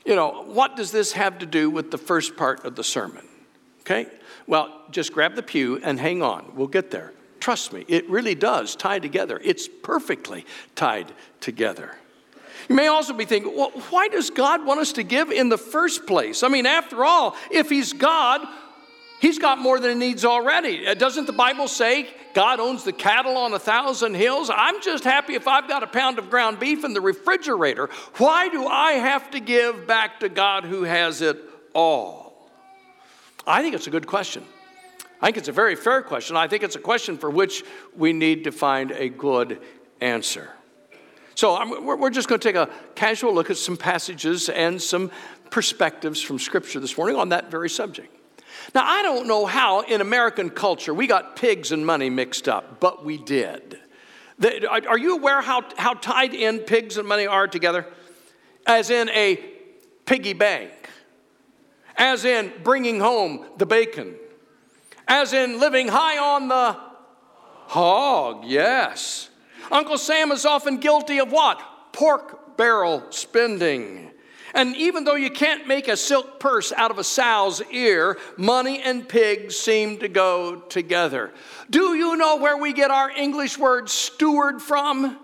you 0.06 0.14
know, 0.14 0.44
what 0.44 0.74
does 0.76 0.90
this 0.90 1.12
have 1.12 1.40
to 1.40 1.46
do 1.46 1.68
with 1.68 1.90
the 1.90 1.98
first 1.98 2.36
part 2.36 2.64
of 2.64 2.76
the 2.76 2.84
sermon? 2.84 3.28
Okay? 3.88 4.06
Well, 4.46 4.82
just 4.90 5.14
grab 5.14 5.34
the 5.34 5.42
pew 5.42 5.80
and 5.82 5.98
hang 5.98 6.22
on. 6.22 6.52
We'll 6.54 6.66
get 6.66 6.90
there. 6.90 7.12
Trust 7.40 7.72
me, 7.72 7.86
it 7.88 8.08
really 8.10 8.34
does 8.34 8.76
tie 8.76 8.98
together. 8.98 9.40
It's 9.42 9.66
perfectly 9.66 10.44
tied 10.74 11.10
together. 11.40 11.94
You 12.68 12.74
may 12.74 12.88
also 12.88 13.14
be 13.14 13.24
thinking, 13.24 13.56
well, 13.56 13.70
why 13.88 14.08
does 14.08 14.28
God 14.28 14.66
want 14.66 14.80
us 14.80 14.92
to 14.94 15.02
give 15.02 15.30
in 15.30 15.48
the 15.48 15.56
first 15.56 16.06
place? 16.06 16.42
I 16.42 16.48
mean, 16.48 16.66
after 16.66 17.02
all, 17.02 17.34
if 17.50 17.70
He's 17.70 17.94
God, 17.94 18.46
He's 19.20 19.38
got 19.38 19.58
more 19.58 19.80
than 19.80 19.92
He 19.92 20.08
needs 20.08 20.24
already. 20.24 20.86
Uh, 20.86 20.92
doesn't 20.92 21.26
the 21.26 21.32
Bible 21.32 21.66
say 21.66 22.08
God 22.34 22.60
owns 22.60 22.84
the 22.84 22.92
cattle 22.92 23.38
on 23.38 23.54
a 23.54 23.58
thousand 23.58 24.14
hills? 24.14 24.50
I'm 24.54 24.82
just 24.82 25.04
happy 25.04 25.34
if 25.34 25.48
I've 25.48 25.68
got 25.68 25.82
a 25.82 25.86
pound 25.86 26.18
of 26.18 26.28
ground 26.28 26.58
beef 26.58 26.84
in 26.84 26.92
the 26.92 27.00
refrigerator. 27.00 27.88
Why 28.18 28.50
do 28.50 28.66
I 28.66 28.92
have 28.92 29.30
to 29.30 29.40
give 29.40 29.86
back 29.86 30.20
to 30.20 30.28
God 30.28 30.64
who 30.64 30.82
has 30.82 31.22
it 31.22 31.38
all? 31.74 32.27
I 33.48 33.62
think 33.62 33.74
it's 33.74 33.86
a 33.86 33.90
good 33.90 34.06
question. 34.06 34.44
I 35.20 35.26
think 35.26 35.38
it's 35.38 35.48
a 35.48 35.52
very 35.52 35.74
fair 35.74 36.02
question. 36.02 36.36
I 36.36 36.46
think 36.46 36.62
it's 36.62 36.76
a 36.76 36.80
question 36.80 37.18
for 37.18 37.30
which 37.30 37.64
we 37.96 38.12
need 38.12 38.44
to 38.44 38.52
find 38.52 38.92
a 38.92 39.08
good 39.08 39.60
answer. 40.00 40.50
So 41.34 41.56
I'm, 41.56 41.84
we're 41.84 42.10
just 42.10 42.28
going 42.28 42.40
to 42.40 42.48
take 42.48 42.56
a 42.56 42.68
casual 42.94 43.34
look 43.34 43.50
at 43.50 43.56
some 43.56 43.76
passages 43.76 44.48
and 44.48 44.80
some 44.80 45.10
perspectives 45.50 46.20
from 46.20 46.38
Scripture 46.38 46.78
this 46.78 46.96
morning 46.96 47.16
on 47.16 47.30
that 47.30 47.50
very 47.50 47.70
subject. 47.70 48.14
Now, 48.74 48.84
I 48.84 49.02
don't 49.02 49.26
know 49.26 49.46
how 49.46 49.80
in 49.80 50.00
American 50.00 50.50
culture 50.50 50.92
we 50.92 51.06
got 51.06 51.36
pigs 51.36 51.72
and 51.72 51.86
money 51.86 52.10
mixed 52.10 52.48
up, 52.48 52.80
but 52.80 53.04
we 53.04 53.16
did. 53.16 53.78
The, 54.38 54.68
are 54.68 54.98
you 54.98 55.16
aware 55.16 55.40
how, 55.40 55.64
how 55.76 55.94
tied 55.94 56.34
in 56.34 56.60
pigs 56.60 56.96
and 56.96 57.08
money 57.08 57.26
are 57.26 57.48
together? 57.48 57.86
As 58.66 58.90
in 58.90 59.08
a 59.10 59.42
piggy 60.06 60.32
bank 60.32 60.70
as 61.98 62.24
in 62.24 62.52
bringing 62.62 63.00
home 63.00 63.44
the 63.58 63.66
bacon, 63.66 64.14
as 65.06 65.32
in 65.32 65.58
living 65.58 65.88
high 65.88 66.16
on 66.16 66.48
the 66.48 66.76
hog, 67.66 68.44
yes. 68.46 69.28
Uncle 69.70 69.98
Sam 69.98 70.32
is 70.32 70.46
often 70.46 70.78
guilty 70.78 71.18
of 71.18 71.32
what? 71.32 71.60
Pork 71.92 72.56
barrel 72.56 73.04
spending. 73.10 74.10
And 74.54 74.74
even 74.76 75.04
though 75.04 75.16
you 75.16 75.30
can't 75.30 75.66
make 75.66 75.88
a 75.88 75.96
silk 75.96 76.40
purse 76.40 76.72
out 76.72 76.90
of 76.90 76.98
a 76.98 77.04
sow's 77.04 77.60
ear, 77.70 78.16
money 78.38 78.80
and 78.80 79.06
pigs 79.06 79.56
seem 79.56 79.98
to 79.98 80.08
go 80.08 80.60
together. 80.60 81.32
Do 81.68 81.94
you 81.94 82.16
know 82.16 82.36
where 82.36 82.56
we 82.56 82.72
get 82.72 82.90
our 82.90 83.10
English 83.10 83.58
word 83.58 83.90
steward 83.90 84.62
from? 84.62 85.18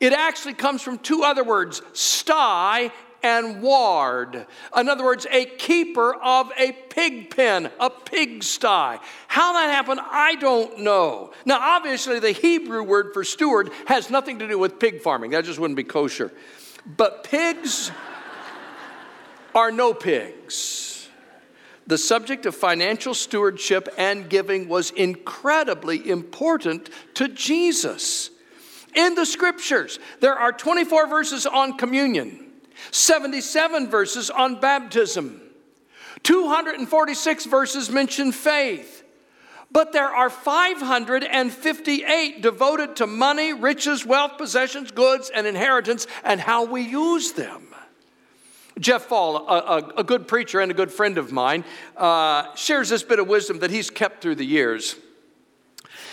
It 0.00 0.12
actually 0.12 0.54
comes 0.54 0.82
from 0.82 0.98
two 0.98 1.22
other 1.22 1.44
words, 1.44 1.80
sty 1.92 2.92
and 3.22 3.62
ward. 3.62 4.46
In 4.76 4.88
other 4.88 5.04
words, 5.04 5.26
a 5.30 5.44
keeper 5.44 6.14
of 6.14 6.50
a 6.58 6.72
pig 6.72 7.34
pen, 7.34 7.70
a 7.80 7.90
pigsty. 7.90 8.98
How 9.28 9.52
that 9.54 9.70
happened, 9.70 10.00
I 10.02 10.36
don't 10.36 10.80
know. 10.80 11.32
Now, 11.44 11.58
obviously, 11.60 12.20
the 12.20 12.32
Hebrew 12.32 12.82
word 12.82 13.12
for 13.12 13.24
steward 13.24 13.70
has 13.86 14.10
nothing 14.10 14.38
to 14.40 14.48
do 14.48 14.58
with 14.58 14.78
pig 14.78 15.02
farming, 15.02 15.32
that 15.32 15.44
just 15.44 15.58
wouldn't 15.58 15.76
be 15.76 15.84
kosher. 15.84 16.32
But 16.96 17.24
pigs 17.24 17.90
are 19.54 19.70
no 19.70 19.94
pigs. 19.94 21.08
The 21.86 21.98
subject 21.98 22.44
of 22.44 22.54
financial 22.54 23.14
stewardship 23.14 23.88
and 23.96 24.28
giving 24.28 24.68
was 24.68 24.90
incredibly 24.90 26.10
important 26.10 26.90
to 27.14 27.28
Jesus. 27.28 28.30
In 28.94 29.14
the 29.14 29.24
scriptures, 29.24 29.98
there 30.20 30.34
are 30.34 30.52
24 30.52 31.06
verses 31.08 31.46
on 31.46 31.78
communion. 31.78 32.47
77 32.90 33.88
verses 33.88 34.30
on 34.30 34.60
baptism, 34.60 35.40
246 36.22 37.46
verses 37.46 37.90
mention 37.90 38.32
faith. 38.32 39.04
But 39.70 39.92
there 39.92 40.08
are 40.08 40.30
558 40.30 42.40
devoted 42.40 42.96
to 42.96 43.06
money, 43.06 43.52
riches, 43.52 44.06
wealth, 44.06 44.38
possessions, 44.38 44.90
goods, 44.90 45.30
and 45.34 45.46
inheritance, 45.46 46.06
and 46.24 46.40
how 46.40 46.64
we 46.64 46.80
use 46.82 47.32
them. 47.32 47.66
Jeff 48.78 49.02
Fall, 49.02 49.46
a, 49.48 49.58
a, 49.58 49.78
a 49.98 50.04
good 50.04 50.26
preacher 50.26 50.60
and 50.60 50.70
a 50.70 50.74
good 50.74 50.90
friend 50.90 51.18
of 51.18 51.32
mine, 51.32 51.64
uh, 51.96 52.54
shares 52.54 52.88
this 52.88 53.02
bit 53.02 53.18
of 53.18 53.28
wisdom 53.28 53.58
that 53.58 53.70
he's 53.70 53.90
kept 53.90 54.22
through 54.22 54.36
the 54.36 54.46
years. 54.46 54.96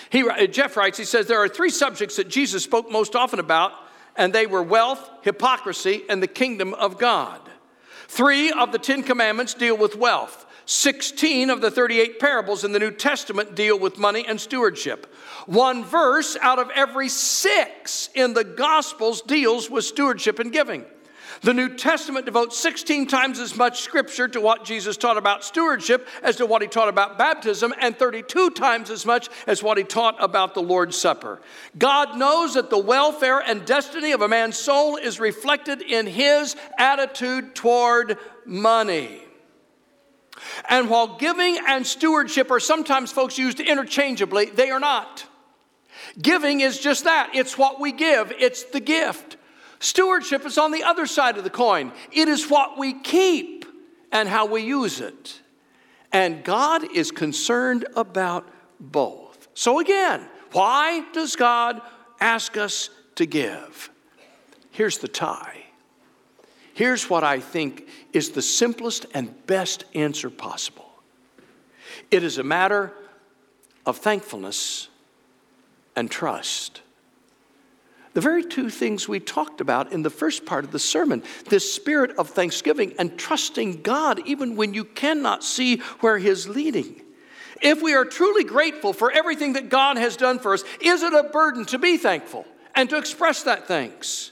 He, 0.09 0.27
Jeff 0.47 0.75
writes, 0.75 0.97
he 0.97 1.05
says, 1.05 1.27
There 1.27 1.41
are 1.41 1.47
three 1.47 1.69
subjects 1.69 2.17
that 2.17 2.27
Jesus 2.27 2.63
spoke 2.63 2.91
most 2.91 3.15
often 3.15 3.39
about 3.39 3.71
and 4.15 4.33
they 4.33 4.45
were 4.45 4.63
wealth, 4.63 5.09
hypocrisy, 5.21 6.03
and 6.09 6.21
the 6.21 6.27
kingdom 6.27 6.73
of 6.73 6.97
God. 6.97 7.39
Three 8.07 8.51
of 8.51 8.71
the 8.71 8.79
Ten 8.79 9.03
Commandments 9.03 9.53
deal 9.53 9.77
with 9.77 9.95
wealth. 9.95 10.45
16 10.67 11.49
of 11.49 11.61
the 11.61 11.69
38 11.69 12.19
parables 12.19 12.63
in 12.63 12.71
the 12.71 12.79
New 12.79 12.91
Testament 12.91 13.55
deal 13.55 13.77
with 13.77 13.99
money 13.99 14.25
and 14.27 14.41
stewardship. 14.41 15.13
One 15.45 15.83
verse 15.83 16.37
out 16.41 16.57
of 16.57 16.71
every 16.71 17.09
six 17.09 18.09
in 18.15 18.33
the 18.33 18.43
Gospels 18.43 19.21
deals 19.21 19.69
with 19.69 19.85
stewardship 19.85 20.39
and 20.39 20.51
giving. 20.51 20.85
The 21.41 21.53
New 21.53 21.75
Testament 21.75 22.25
devotes 22.25 22.57
16 22.57 23.07
times 23.07 23.39
as 23.39 23.55
much 23.55 23.81
scripture 23.81 24.27
to 24.29 24.41
what 24.41 24.63
Jesus 24.63 24.97
taught 24.97 25.17
about 25.17 25.43
stewardship 25.43 26.07
as 26.23 26.37
to 26.37 26.45
what 26.45 26.61
he 26.61 26.67
taught 26.67 26.89
about 26.89 27.17
baptism, 27.17 27.73
and 27.79 27.97
32 27.97 28.51
times 28.51 28.89
as 28.89 29.05
much 29.05 29.29
as 29.45 29.61
what 29.61 29.77
he 29.77 29.83
taught 29.83 30.15
about 30.19 30.53
the 30.53 30.61
Lord's 30.61 30.97
Supper. 30.97 31.41
God 31.77 32.17
knows 32.17 32.53
that 32.53 32.69
the 32.69 32.77
welfare 32.77 33.39
and 33.39 33.65
destiny 33.65 34.11
of 34.11 34.21
a 34.21 34.27
man's 34.27 34.57
soul 34.57 34.95
is 34.95 35.19
reflected 35.19 35.81
in 35.81 36.07
his 36.07 36.55
attitude 36.77 37.55
toward 37.55 38.17
money. 38.45 39.21
And 40.69 40.89
while 40.89 41.17
giving 41.17 41.57
and 41.67 41.85
stewardship 41.85 42.51
are 42.51 42.59
sometimes 42.59 43.11
folks 43.11 43.37
used 43.37 43.59
interchangeably, 43.59 44.47
they 44.47 44.69
are 44.69 44.79
not. 44.79 45.25
Giving 46.21 46.61
is 46.61 46.79
just 46.79 47.03
that 47.03 47.31
it's 47.33 47.57
what 47.57 47.79
we 47.79 47.91
give, 47.91 48.31
it's 48.37 48.63
the 48.63 48.79
gift. 48.79 49.34
Stewardship 49.85 50.47
is 50.47 50.57
on 50.57 50.71
the 50.71 50.83
other 50.83 51.05
side 51.05 51.37
of 51.37 51.43
the 51.43 51.49
coin. 51.51 51.91
It 52.11 52.27
is 52.27 52.49
what 52.49 52.75
we 52.75 52.91
keep 52.91 53.65
and 54.11 54.27
how 54.27 54.47
we 54.47 54.63
use 54.63 54.99
it. 54.99 55.39
And 56.11 56.43
God 56.43 56.91
is 56.95 57.11
concerned 57.11 57.85
about 57.95 58.49
both. 58.79 59.47
So, 59.53 59.79
again, 59.79 60.27
why 60.53 61.05
does 61.13 61.35
God 61.35 61.81
ask 62.19 62.57
us 62.57 62.89
to 63.13 63.27
give? 63.27 63.91
Here's 64.71 64.97
the 64.97 65.07
tie. 65.07 65.65
Here's 66.73 67.07
what 67.07 67.23
I 67.23 67.39
think 67.39 67.87
is 68.11 68.31
the 68.31 68.41
simplest 68.41 69.05
and 69.13 69.45
best 69.45 69.85
answer 69.93 70.31
possible 70.31 70.89
it 72.09 72.23
is 72.23 72.39
a 72.39 72.43
matter 72.43 72.91
of 73.85 73.97
thankfulness 73.97 74.89
and 75.95 76.09
trust. 76.09 76.81
The 78.15 78.21
very 78.21 78.45
two 78.45 78.69
things 78.69 79.09
we 79.09 79.19
talked 79.19 79.59
about 79.59 79.91
in 79.91 80.01
the 80.01 80.09
first 80.09 80.45
part 80.45 80.63
of 80.63 80.71
the 80.71 80.79
sermon 80.79 81.21
this 81.49 81.71
spirit 81.71 82.11
of 82.17 82.29
thanksgiving 82.29 82.93
and 82.97 83.19
trusting 83.19 83.81
God 83.81 84.21
even 84.25 84.55
when 84.55 84.73
you 84.73 84.85
cannot 84.85 85.43
see 85.43 85.79
where 85.99 86.17
He's 86.17 86.47
leading. 86.47 87.01
If 87.61 87.81
we 87.81 87.93
are 87.93 88.05
truly 88.05 88.45
grateful 88.45 88.93
for 88.93 89.11
everything 89.11 89.53
that 89.53 89.67
God 89.67 89.97
has 89.97 90.15
done 90.15 90.39
for 90.39 90.53
us, 90.53 90.63
is 90.79 91.03
it 91.03 91.13
a 91.13 91.23
burden 91.23 91.65
to 91.65 91.77
be 91.77 91.97
thankful 91.97 92.45
and 92.73 92.89
to 92.89 92.97
express 92.97 93.43
that 93.43 93.67
thanks? 93.67 94.31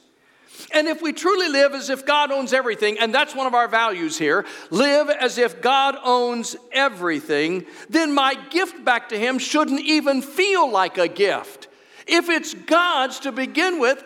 And 0.72 0.88
if 0.88 1.02
we 1.02 1.12
truly 1.12 1.50
live 1.50 1.74
as 1.74 1.90
if 1.90 2.06
God 2.06 2.32
owns 2.32 2.54
everything, 2.54 3.00
and 3.00 3.14
that's 3.14 3.36
one 3.36 3.48
of 3.48 3.54
our 3.54 3.68
values 3.68 4.18
here, 4.18 4.46
live 4.70 5.10
as 5.10 5.38
if 5.38 5.62
God 5.62 5.98
owns 6.06 6.56
everything, 6.72 7.66
then 7.90 8.16
my 8.16 8.36
gift 8.50 8.86
back 8.86 9.10
to 9.10 9.20
Him 9.20 9.40
shouldn't 9.40 9.82
even 9.82 10.22
feel 10.22 10.72
like 10.72 10.98
a 10.98 11.10
gift. 11.10 11.68
If 12.08 12.30
it's 12.30 12.54
God's 12.54 13.20
to 13.22 13.32
begin 13.32 13.80
with, 13.80 14.04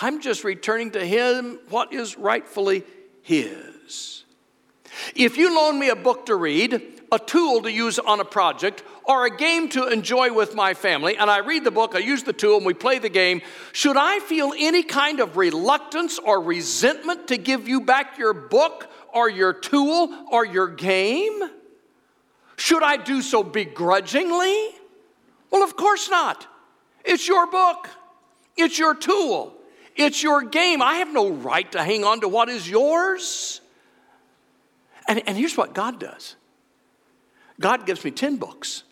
I'm 0.00 0.20
just 0.20 0.44
returning 0.44 0.92
to 0.92 1.04
Him 1.04 1.58
what 1.68 1.92
is 1.92 2.16
rightfully 2.16 2.84
His. 3.22 4.24
If 5.14 5.36
you 5.36 5.54
loan 5.54 5.78
me 5.78 5.88
a 5.88 5.96
book 5.96 6.26
to 6.26 6.34
read, 6.34 6.82
a 7.12 7.18
tool 7.18 7.62
to 7.62 7.72
use 7.72 7.98
on 7.98 8.20
a 8.20 8.24
project, 8.24 8.82
or 9.04 9.26
a 9.26 9.36
game 9.36 9.68
to 9.70 9.88
enjoy 9.88 10.32
with 10.32 10.54
my 10.54 10.74
family, 10.74 11.16
and 11.16 11.30
I 11.30 11.38
read 11.38 11.64
the 11.64 11.70
book, 11.70 11.94
I 11.94 11.98
use 11.98 12.22
the 12.22 12.32
tool, 12.32 12.58
and 12.58 12.66
we 12.66 12.74
play 12.74 12.98
the 12.98 13.08
game, 13.08 13.40
should 13.72 13.96
I 13.96 14.20
feel 14.20 14.52
any 14.56 14.82
kind 14.82 15.20
of 15.20 15.36
reluctance 15.36 16.18
or 16.18 16.40
resentment 16.40 17.28
to 17.28 17.36
give 17.36 17.68
you 17.68 17.80
back 17.80 18.18
your 18.18 18.32
book 18.32 18.88
or 19.12 19.28
your 19.28 19.52
tool 19.52 20.14
or 20.30 20.46
your 20.46 20.68
game? 20.68 21.40
Should 22.56 22.82
I 22.82 22.96
do 22.96 23.22
so 23.22 23.42
begrudgingly? 23.42 24.70
Well, 25.50 25.64
of 25.64 25.76
course 25.76 26.08
not. 26.08 26.46
It's 27.04 27.26
your 27.26 27.46
book, 27.46 27.88
it's 28.56 28.78
your 28.78 28.94
tool, 28.94 29.54
it's 29.96 30.22
your 30.22 30.42
game. 30.42 30.82
I 30.82 30.94
have 30.96 31.12
no 31.12 31.30
right 31.30 31.70
to 31.72 31.82
hang 31.82 32.04
on 32.04 32.20
to 32.20 32.28
what 32.28 32.48
is 32.48 32.68
yours. 32.68 33.60
And, 35.08 35.22
and 35.26 35.36
here's 35.36 35.56
what 35.56 35.74
God 35.74 35.98
does 35.98 36.36
God 37.58 37.86
gives 37.86 38.04
me 38.04 38.10
10 38.10 38.36
books 38.36 38.84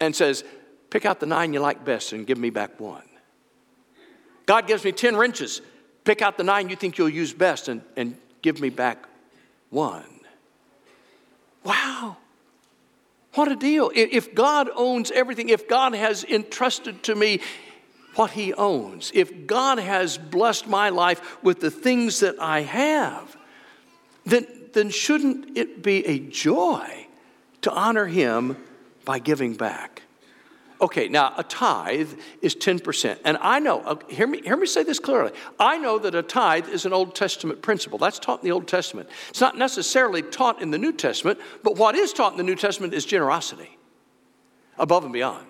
and 0.00 0.14
says, 0.14 0.44
Pick 0.90 1.04
out 1.04 1.20
the 1.20 1.26
nine 1.26 1.52
you 1.52 1.60
like 1.60 1.84
best 1.84 2.12
and 2.12 2.26
give 2.26 2.38
me 2.38 2.50
back 2.50 2.80
one. 2.80 3.02
God 4.46 4.66
gives 4.66 4.84
me 4.84 4.92
10 4.92 5.16
wrenches. 5.16 5.60
Pick 6.04 6.22
out 6.22 6.38
the 6.38 6.44
nine 6.44 6.70
you 6.70 6.76
think 6.76 6.96
you'll 6.96 7.10
use 7.10 7.34
best 7.34 7.68
and, 7.68 7.82
and 7.96 8.16
give 8.40 8.60
me 8.60 8.70
back 8.70 9.06
one. 9.68 10.20
Wow. 11.64 12.16
What 13.38 13.52
a 13.52 13.54
deal. 13.54 13.92
If 13.94 14.34
God 14.34 14.68
owns 14.74 15.12
everything, 15.12 15.48
if 15.48 15.68
God 15.68 15.94
has 15.94 16.24
entrusted 16.24 17.04
to 17.04 17.14
me 17.14 17.38
what 18.16 18.32
He 18.32 18.52
owns, 18.52 19.12
if 19.14 19.46
God 19.46 19.78
has 19.78 20.18
blessed 20.18 20.66
my 20.66 20.88
life 20.88 21.40
with 21.40 21.60
the 21.60 21.70
things 21.70 22.18
that 22.18 22.34
I 22.40 22.62
have, 22.62 23.36
then, 24.26 24.44
then 24.72 24.90
shouldn't 24.90 25.56
it 25.56 25.84
be 25.84 26.04
a 26.04 26.18
joy 26.18 27.06
to 27.62 27.70
honor 27.70 28.06
Him 28.06 28.56
by 29.04 29.20
giving 29.20 29.54
back. 29.54 30.02
Okay, 30.80 31.08
now 31.08 31.34
a 31.36 31.42
tithe 31.42 32.12
is 32.40 32.54
10%. 32.54 33.18
And 33.24 33.36
I 33.40 33.58
know, 33.58 33.80
uh, 33.80 33.96
hear 34.08 34.28
me, 34.28 34.40
hear 34.42 34.56
me 34.56 34.66
say 34.66 34.84
this 34.84 35.00
clearly. 35.00 35.32
I 35.58 35.76
know 35.76 35.98
that 35.98 36.14
a 36.14 36.22
tithe 36.22 36.68
is 36.68 36.86
an 36.86 36.92
Old 36.92 37.16
Testament 37.16 37.62
principle. 37.62 37.98
That's 37.98 38.20
taught 38.20 38.42
in 38.42 38.44
the 38.44 38.52
Old 38.52 38.68
Testament. 38.68 39.08
It's 39.28 39.40
not 39.40 39.58
necessarily 39.58 40.22
taught 40.22 40.62
in 40.62 40.70
the 40.70 40.78
New 40.78 40.92
Testament, 40.92 41.40
but 41.64 41.76
what 41.76 41.96
is 41.96 42.12
taught 42.12 42.32
in 42.32 42.38
the 42.38 42.44
New 42.44 42.54
Testament 42.54 42.94
is 42.94 43.04
generosity 43.04 43.76
above 44.78 45.02
and 45.02 45.12
beyond. 45.12 45.44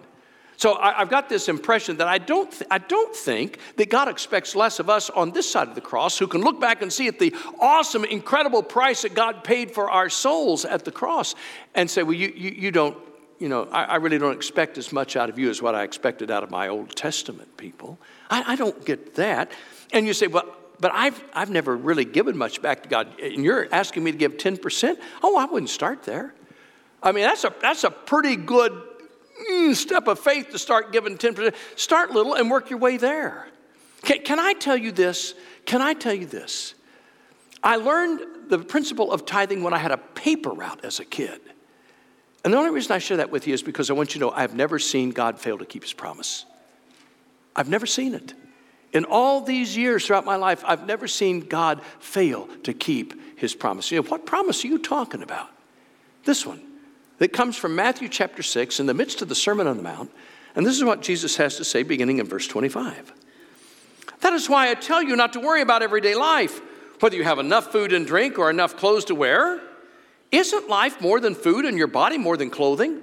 So 0.57 0.75
I, 0.75 0.95
have 0.95 1.09
got 1.09 1.29
this 1.29 1.49
impression 1.49 1.99
that 1.99 2.09
I 2.09 2.19
don't, 2.19 2.51
th- 2.51 2.67
I 2.69 2.79
don't 2.79 3.15
think 3.15 3.61
that 3.77 3.91
God 3.91 4.09
expects 4.09 4.57
less 4.57 4.81
of 4.81 4.91
us 4.91 5.09
on 5.09 5.31
this 5.31 5.49
side 5.49 5.69
of 5.69 5.77
the 5.77 5.81
cross 5.81 6.19
who 6.19 6.27
can 6.27 6.41
look 6.41 6.61
back 6.61 6.83
and 6.83 6.93
see 6.93 7.07
at 7.07 7.21
the 7.21 7.33
awesome, 7.61 8.05
incredible 8.05 8.65
price 8.65 9.03
that 9.03 9.15
God 9.15 9.45
paid 9.45 9.71
for 9.71 9.89
our 9.89 10.09
souls 10.09 10.65
at 10.65 10.85
the 10.85 10.91
cross 10.91 11.37
and 11.77 11.89
say, 11.89 12.03
well, 12.03 12.15
you, 12.15 12.33
you, 12.35 12.51
you 12.51 12.71
don't, 12.73 12.99
you 13.39 13.49
know, 13.49 13.69
I, 13.71 13.85
I, 13.85 13.97
really 13.97 14.19
don't 14.19 14.35
expect 14.35 14.79
as 14.79 14.93
much 14.93 15.17
out 15.17 15.29
of 15.31 15.39
you 15.39 15.49
as 15.49 15.63
what 15.63 15.75
I 15.75 15.85
expected 15.85 16.31
out 16.31 16.43
of 16.43 16.51
my 16.51 16.69
Old 16.69 16.95
Testament 16.97 17.57
people. 17.57 17.99
I, 18.31 18.53
I 18.53 18.57
don't 18.57 18.85
get 18.85 19.15
that. 19.15 19.53
And 19.93 20.07
you 20.07 20.13
say, 20.13 20.27
well, 20.27 20.57
but 20.81 20.93
I've, 20.93 21.23
I've 21.33 21.51
never 21.51 21.77
really 21.77 22.05
given 22.05 22.37
much 22.37 22.63
back 22.63 22.83
to 22.85 22.89
God. 22.89 23.09
And 23.21 23.45
you're 23.45 23.69
asking 23.73 24.05
me 24.05 24.13
to 24.13 24.19
give 24.19 24.37
10%? 24.37 24.97
Oh, 25.23 25.37
I 25.37 25.45
wouldn't 25.45 25.71
start 25.71 26.03
there. 26.05 26.35
I 27.03 27.13
mean, 27.13 27.25
that's 27.25 27.45
a, 27.45 27.55
that's 27.61 27.85
a 27.85 27.91
pretty 27.91 28.37
good 28.37 28.73
mm, 29.51 29.75
step 29.75 30.09
of 30.09 30.19
faith 30.19 30.51
to 30.51 30.59
start 30.59 30.93
giving 30.93 31.17
10%. 31.17 31.55
Start 31.77 32.11
little 32.11 32.35
and 32.35 32.51
work 32.51 32.71
your 32.71 32.79
way 32.79 32.97
there. 32.97 33.47
Can, 34.03 34.23
can 34.23 34.39
I 34.39 34.53
tell 34.53 34.77
you 34.77 34.93
this? 34.93 35.35
Can 35.65 35.83
I 35.83 35.95
tell 35.95 36.15
you 36.15 36.27
this? 36.27 36.75
I 37.63 37.77
learned 37.77 38.51
the 38.51 38.59
principle 38.59 39.13
of 39.13 39.27
tithing 39.27 39.63
when 39.63 39.75
I 39.75 39.79
had 39.79 39.91
a 39.91 39.97
paper 39.97 40.51
route 40.51 40.85
as 40.85 41.01
a 41.01 41.05
kid. 41.05 41.41
And 42.45 42.53
the 42.53 42.59
only 42.59 42.71
reason 42.71 42.93
I 42.93 42.99
share 42.99 43.17
that 43.17 43.31
with 43.31 43.47
you 43.47 43.55
is 43.55 43.63
because 43.63 43.91
I 43.91 43.95
want 43.95 44.15
you 44.15 44.21
to 44.21 44.27
know 44.27 44.31
I've 44.31 44.55
never 44.55 44.79
seen 44.79 45.11
God 45.11 45.39
fail 45.39 45.59
to 45.59 45.65
keep 45.65 45.83
his 45.83 45.93
promise. 45.93 46.45
I've 47.57 47.69
never 47.69 47.87
seen 47.87 48.15
it. 48.15 48.35
In 48.93 49.05
all 49.05 49.43
these 49.43 49.77
years 49.77 50.07
throughout 50.07 50.25
my 50.25 50.37
life, 50.37 50.63
I've 50.65 50.87
never 50.87 51.09
seen 51.09 51.41
God 51.41 51.83
fail 51.99 52.49
to 52.63 52.73
keep 52.73 53.39
his 53.39 53.55
promise. 53.55 53.91
You 53.91 54.01
know, 54.01 54.09
what 54.09 54.25
promise 54.25 54.65
are 54.65 54.69
you 54.69 54.79
talking 54.79 55.23
about? 55.23 55.49
This 56.25 56.47
one 56.47 56.63
that 57.19 57.33
comes 57.33 57.57
from 57.57 57.75
Matthew 57.75 58.09
chapter 58.09 58.43
6 58.43 58.81
in 58.81 58.87
the 58.87 58.95
midst 58.95 59.21
of 59.21 59.29
the 59.29 59.35
Sermon 59.35 59.67
on 59.67 59.77
the 59.77 59.83
Mount. 59.83 60.11
And 60.55 60.65
this 60.65 60.77
is 60.77 60.85
what 60.85 61.03
Jesus 61.03 61.37
has 61.37 61.57
to 61.57 61.65
say 61.65 61.83
beginning 61.83 62.19
in 62.19 62.27
verse 62.27 62.47
25. 62.47 63.13
That 64.21 64.33
is 64.33 64.49
why 64.49 64.71
I 64.71 64.75
tell 64.75 65.03
you 65.03 65.17
not 65.17 65.35
to 65.35 65.41
worry 65.41 65.63
about 65.63 65.83
everyday 65.83 66.15
life, 66.15 66.61
whether 67.01 67.17
you 67.17 67.25
have 67.25 67.39
enough 67.39 67.71
food 67.71 67.93
and 67.93 68.07
drink 68.07 68.39
or 68.39 68.51
enough 68.51 68.77
clothes 68.77 69.05
to 69.07 69.15
wear. 69.15 69.61
Isn't 70.31 70.69
life 70.69 71.01
more 71.01 71.21
than 71.21 71.35
food 71.35 71.65
and 71.65 71.79
your 71.79 71.87
body 71.87 72.19
more 72.19 72.37
than 72.37 72.51
clothing? 72.51 73.01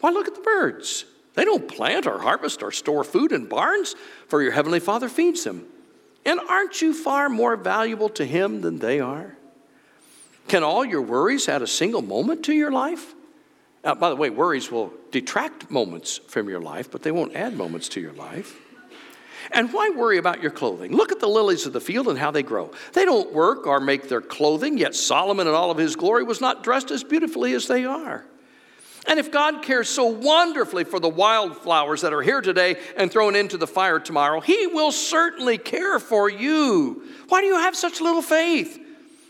Why, 0.00 0.10
look 0.10 0.28
at 0.28 0.34
the 0.34 0.40
birds. 0.40 1.04
They 1.34 1.44
don't 1.44 1.68
plant 1.68 2.06
or 2.06 2.20
harvest 2.20 2.62
or 2.62 2.70
store 2.70 3.04
food 3.04 3.32
in 3.32 3.46
barns, 3.46 3.94
for 4.28 4.42
your 4.42 4.52
heavenly 4.52 4.80
Father 4.80 5.08
feeds 5.08 5.44
them. 5.44 5.66
And 6.24 6.40
aren't 6.40 6.82
you 6.82 6.92
far 6.92 7.28
more 7.28 7.56
valuable 7.56 8.08
to 8.10 8.24
Him 8.24 8.60
than 8.60 8.78
they 8.78 9.00
are? 9.00 9.36
Can 10.46 10.62
all 10.62 10.84
your 10.84 11.02
worries 11.02 11.48
add 11.48 11.62
a 11.62 11.66
single 11.66 12.02
moment 12.02 12.44
to 12.44 12.52
your 12.52 12.70
life? 12.70 13.14
By 13.82 14.08
the 14.08 14.16
way, 14.16 14.30
worries 14.30 14.70
will 14.70 14.92
detract 15.10 15.70
moments 15.70 16.18
from 16.18 16.48
your 16.48 16.60
life, 16.60 16.90
but 16.90 17.02
they 17.02 17.12
won't 17.12 17.34
add 17.34 17.56
moments 17.56 17.88
to 17.90 18.00
your 18.00 18.12
life. 18.12 18.60
And 19.52 19.72
why 19.72 19.90
worry 19.90 20.18
about 20.18 20.42
your 20.42 20.50
clothing? 20.50 20.92
Look 20.92 21.12
at 21.12 21.20
the 21.20 21.28
lilies 21.28 21.66
of 21.66 21.72
the 21.72 21.80
field 21.80 22.08
and 22.08 22.18
how 22.18 22.30
they 22.30 22.42
grow. 22.42 22.70
They 22.92 23.04
don't 23.04 23.32
work 23.32 23.66
or 23.66 23.80
make 23.80 24.08
their 24.08 24.20
clothing, 24.20 24.78
yet 24.78 24.94
Solomon 24.94 25.46
in 25.46 25.54
all 25.54 25.70
of 25.70 25.78
his 25.78 25.96
glory 25.96 26.22
was 26.24 26.40
not 26.40 26.62
dressed 26.62 26.90
as 26.90 27.02
beautifully 27.04 27.54
as 27.54 27.66
they 27.66 27.84
are. 27.84 28.24
And 29.06 29.18
if 29.18 29.32
God 29.32 29.62
cares 29.62 29.88
so 29.88 30.04
wonderfully 30.04 30.84
for 30.84 31.00
the 31.00 31.08
wildflowers 31.08 32.02
that 32.02 32.12
are 32.12 32.20
here 32.20 32.42
today 32.42 32.76
and 32.94 33.10
thrown 33.10 33.36
into 33.36 33.56
the 33.56 33.66
fire 33.66 33.98
tomorrow, 33.98 34.40
He 34.40 34.66
will 34.66 34.92
certainly 34.92 35.56
care 35.56 35.98
for 35.98 36.28
you. 36.28 37.02
Why 37.28 37.40
do 37.40 37.46
you 37.46 37.56
have 37.56 37.74
such 37.74 38.02
little 38.02 38.20
faith? 38.20 38.78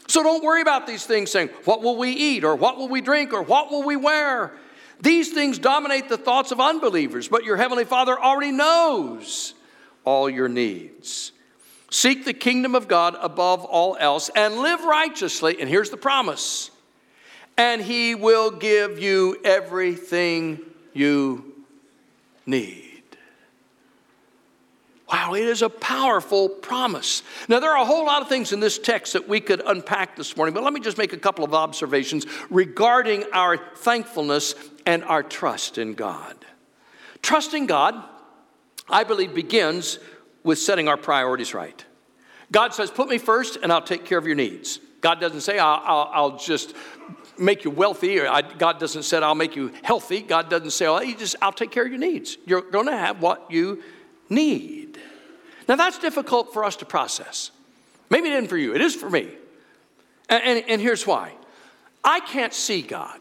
So 0.09 0.23
don't 0.25 0.43
worry 0.43 0.63
about 0.63 0.89
these 0.89 1.07
things 1.07 1.31
saying, 1.31 1.51
What 1.65 1.83
will 1.83 1.97
we 1.97 2.11
eat? 2.11 2.43
or 2.43 2.57
What 2.57 2.77
will 2.77 2.89
we 2.89 3.01
drink? 3.01 3.33
or 3.33 3.43
What 3.43 3.71
will 3.71 3.85
we 3.85 3.95
wear? 3.95 4.53
These 5.01 5.33
things 5.33 5.61
dominate 5.61 6.09
the 6.09 6.17
thoughts 6.17 6.51
of 6.51 6.61
unbelievers, 6.61 7.29
but 7.29 7.45
your 7.45 7.57
Heavenly 7.57 7.85
Father 7.85 8.19
already 8.19 8.51
knows 8.51 9.55
all 10.09 10.31
your 10.31 10.49
needs. 10.49 11.33
Seek 11.91 12.25
the 12.25 12.33
kingdom 12.33 12.75
of 12.75 12.89
God 12.89 13.15
above 13.21 13.63
all 13.67 13.95
else 14.01 14.31
and 14.35 14.57
live 14.57 14.83
righteously. 14.85 15.61
And 15.61 15.69
here's 15.69 15.91
the 15.91 15.99
promise 15.99 16.71
and 17.59 17.83
He 17.83 18.15
will 18.15 18.51
give 18.51 18.99
you 18.99 19.37
everything 19.45 20.61
you 20.95 21.53
need. 22.47 22.85
Wow, 25.13 25.35
it 25.35 25.45
is 25.45 25.61
a 25.61 25.69
powerful 25.69 26.49
promise. 26.49 27.23
Now, 27.49 27.61
there 27.61 27.73
are 27.73 27.83
a 27.83 27.87
whole 27.87 28.07
lot 28.07 28.23
of 28.23 28.29
things 28.29 28.53
in 28.53 28.61
this 28.61 28.79
text 28.79 29.15
that 29.15 29.29
we 29.29 29.41
could 29.41 29.61
unpack 29.67 30.17
this 30.17 30.37
morning, 30.37 30.55
but 30.55 30.63
let 30.63 30.73
me 30.73 30.81
just 30.81 30.99
make 30.99 31.13
a 31.13 31.19
couple 31.19 31.45
of 31.45 31.53
observations 31.53 32.27
regarding 32.49 33.25
our 33.33 33.57
thankfulness 33.57 34.55
and 34.87 35.03
our 35.05 35.23
trust 35.23 35.79
in 35.79 35.95
God. 35.95 36.37
Trusting 37.23 37.67
God, 37.67 38.05
I 38.91 39.05
believe, 39.05 39.35
begins 39.35 39.99
with 40.43 40.59
setting 40.59 40.89
our 40.89 40.97
priorities 40.97 41.55
right. 41.55 41.85
God 42.51 42.75
says, 42.75 42.91
Put 42.91 43.09
me 43.09 43.19
first, 43.19 43.59
and 43.63 43.73
I'll 43.73 43.83
take 43.83 44.05
care 44.05 44.19
of 44.19 44.27
your 44.27 44.37
needs. 44.37 44.81
God 45.01 45.21
doesn't 45.21 45.43
say, 45.43 45.59
I'll, 45.59 45.83
I'll, 45.85 46.11
I'll 46.13 46.37
just 46.39 46.75
make 47.39 47.65
you 47.65 47.71
wealthy, 47.71 48.21
I, 48.27 48.43
God 48.43 48.81
doesn't 48.81 49.05
say, 49.05 49.19
I'll 49.19 49.35
make 49.35 49.57
you 49.57 49.73
healthy. 49.83 50.21
God 50.21 50.51
doesn't 50.51 50.73
say, 50.73 50.87
oh, 50.87 51.01
just, 51.15 51.37
I'll 51.41 51.53
take 51.53 51.71
care 51.71 51.85
of 51.85 51.91
your 51.91 51.99
needs. 51.99 52.37
You're 52.47 52.63
going 52.63 52.87
to 52.87 52.97
have 52.97 53.23
what 53.23 53.51
you 53.51 53.83
need. 54.29 54.99
Now, 55.69 55.77
that's 55.77 55.99
difficult 55.99 56.53
for 56.53 56.65
us 56.65 56.77
to 56.77 56.85
process. 56.85 57.51
Maybe 58.11 58.29
it 58.29 58.35
isn't 58.35 58.49
for 58.49 58.57
you, 58.57 58.75
it 58.75 58.81
is 58.81 58.95
for 58.95 59.11
me. 59.11 59.29
And, 60.29 60.43
and, 60.43 60.65
and 60.69 60.81
here's 60.81 61.07
why 61.07 61.33
I 62.05 62.21
can't 62.21 62.55
see 62.55 62.83
God, 62.83 63.21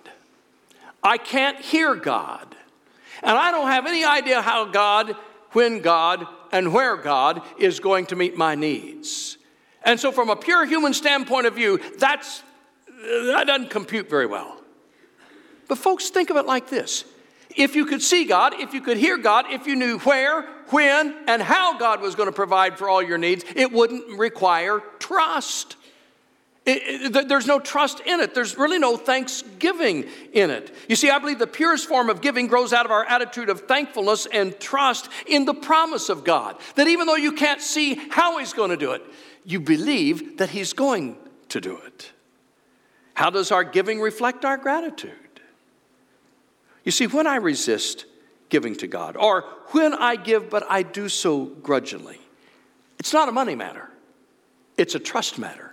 I 1.04 1.18
can't 1.18 1.60
hear 1.60 1.96
God, 1.96 2.56
and 3.22 3.38
I 3.38 3.52
don't 3.52 3.68
have 3.68 3.86
any 3.86 4.04
idea 4.04 4.42
how 4.42 4.66
God 4.66 5.16
when 5.58 5.80
God 5.80 6.28
and 6.52 6.72
where 6.72 6.96
God 6.96 7.42
is 7.58 7.80
going 7.80 8.06
to 8.08 8.16
meet 8.16 8.38
my 8.38 8.54
needs. 8.54 9.40
And 9.82 10.00
so, 10.00 10.12
from 10.12 10.30
a 10.30 10.36
pure 10.36 10.68
human 10.68 10.94
standpoint 10.94 11.48
of 11.48 11.56
view, 11.56 11.80
that's, 11.98 12.44
that 12.88 13.48
doesn't 13.48 13.72
compute 13.72 14.08
very 14.08 14.28
well. 14.28 14.62
But, 15.68 15.80
folks, 15.80 16.12
think 16.12 16.30
of 16.30 16.38
it 16.38 16.46
like 16.46 16.70
this 16.70 17.06
if 17.56 17.76
you 17.76 17.88
could 17.88 18.04
see 18.04 18.26
God, 18.26 18.54
if 18.54 18.76
you 18.76 18.82
could 18.82 18.98
hear 18.98 19.18
God, 19.18 19.46
if 19.50 19.66
you 19.66 19.76
knew 19.76 19.98
where, 20.00 20.44
when, 20.70 21.16
and 21.28 21.42
how 21.42 21.80
God 21.80 22.02
was 22.02 22.14
going 22.14 22.30
to 22.30 22.36
provide 22.36 22.78
for 22.78 22.88
all 22.88 23.02
your 23.02 23.18
needs, 23.18 23.44
it 23.56 23.72
wouldn't 23.72 24.20
require 24.20 24.84
trust. 25.00 25.76
It, 26.68 27.16
it, 27.16 27.30
there's 27.30 27.48
no 27.48 27.62
trust 27.62 28.02
in 28.02 28.20
it. 28.20 28.34
There's 28.34 28.58
really 28.58 28.78
no 28.78 28.98
thanksgiving 28.98 30.06
in 30.34 30.52
it. 30.52 30.76
You 30.90 30.98
see, 30.98 31.10
I 31.10 31.18
believe 31.18 31.40
the 31.40 31.48
purest 31.48 31.88
form 31.88 32.10
of 32.10 32.20
giving 32.20 32.48
grows 32.48 32.74
out 32.74 32.86
of 32.86 32.92
our 32.92 33.06
attitude 33.06 33.48
of 33.48 33.62
thankfulness 33.62 34.28
and 34.32 34.60
trust 34.60 35.08
in 35.26 35.46
the 35.46 35.54
promise 35.54 36.10
of 36.10 36.26
God. 36.26 36.58
That 36.76 36.90
even 36.90 37.08
though 37.08 37.16
you 37.16 37.32
can't 37.32 37.62
see 37.62 37.96
how 38.10 38.38
He's 38.38 38.52
going 38.52 38.72
to 38.72 38.78
do 38.78 38.92
it, 38.92 39.02
you 39.46 39.62
believe 39.62 40.40
that 40.40 40.50
He's 40.50 40.74
going 40.74 41.16
to 41.50 41.62
do 41.62 41.80
it. 41.86 42.12
How 43.14 43.30
does 43.30 43.50
our 43.50 43.64
giving 43.64 44.02
reflect 44.02 44.44
our 44.44 44.58
gratitude? 44.58 45.14
You 46.84 46.92
see, 46.92 47.08
when 47.08 47.28
I 47.28 47.38
resist 47.38 48.06
giving 48.50 48.76
to 48.76 48.88
God, 48.88 49.16
or 49.16 49.42
when 49.72 49.94
I 49.94 50.18
give 50.18 50.50
but 50.50 50.66
I 50.70 50.84
do 50.84 51.08
so 51.08 51.46
grudgingly, 51.46 52.20
it's 53.00 53.14
not 53.14 53.30
a 53.30 53.32
money 53.32 53.56
matter, 53.56 53.90
it's 54.78 54.96
a 54.96 55.00
trust 55.00 55.40
matter, 55.40 55.67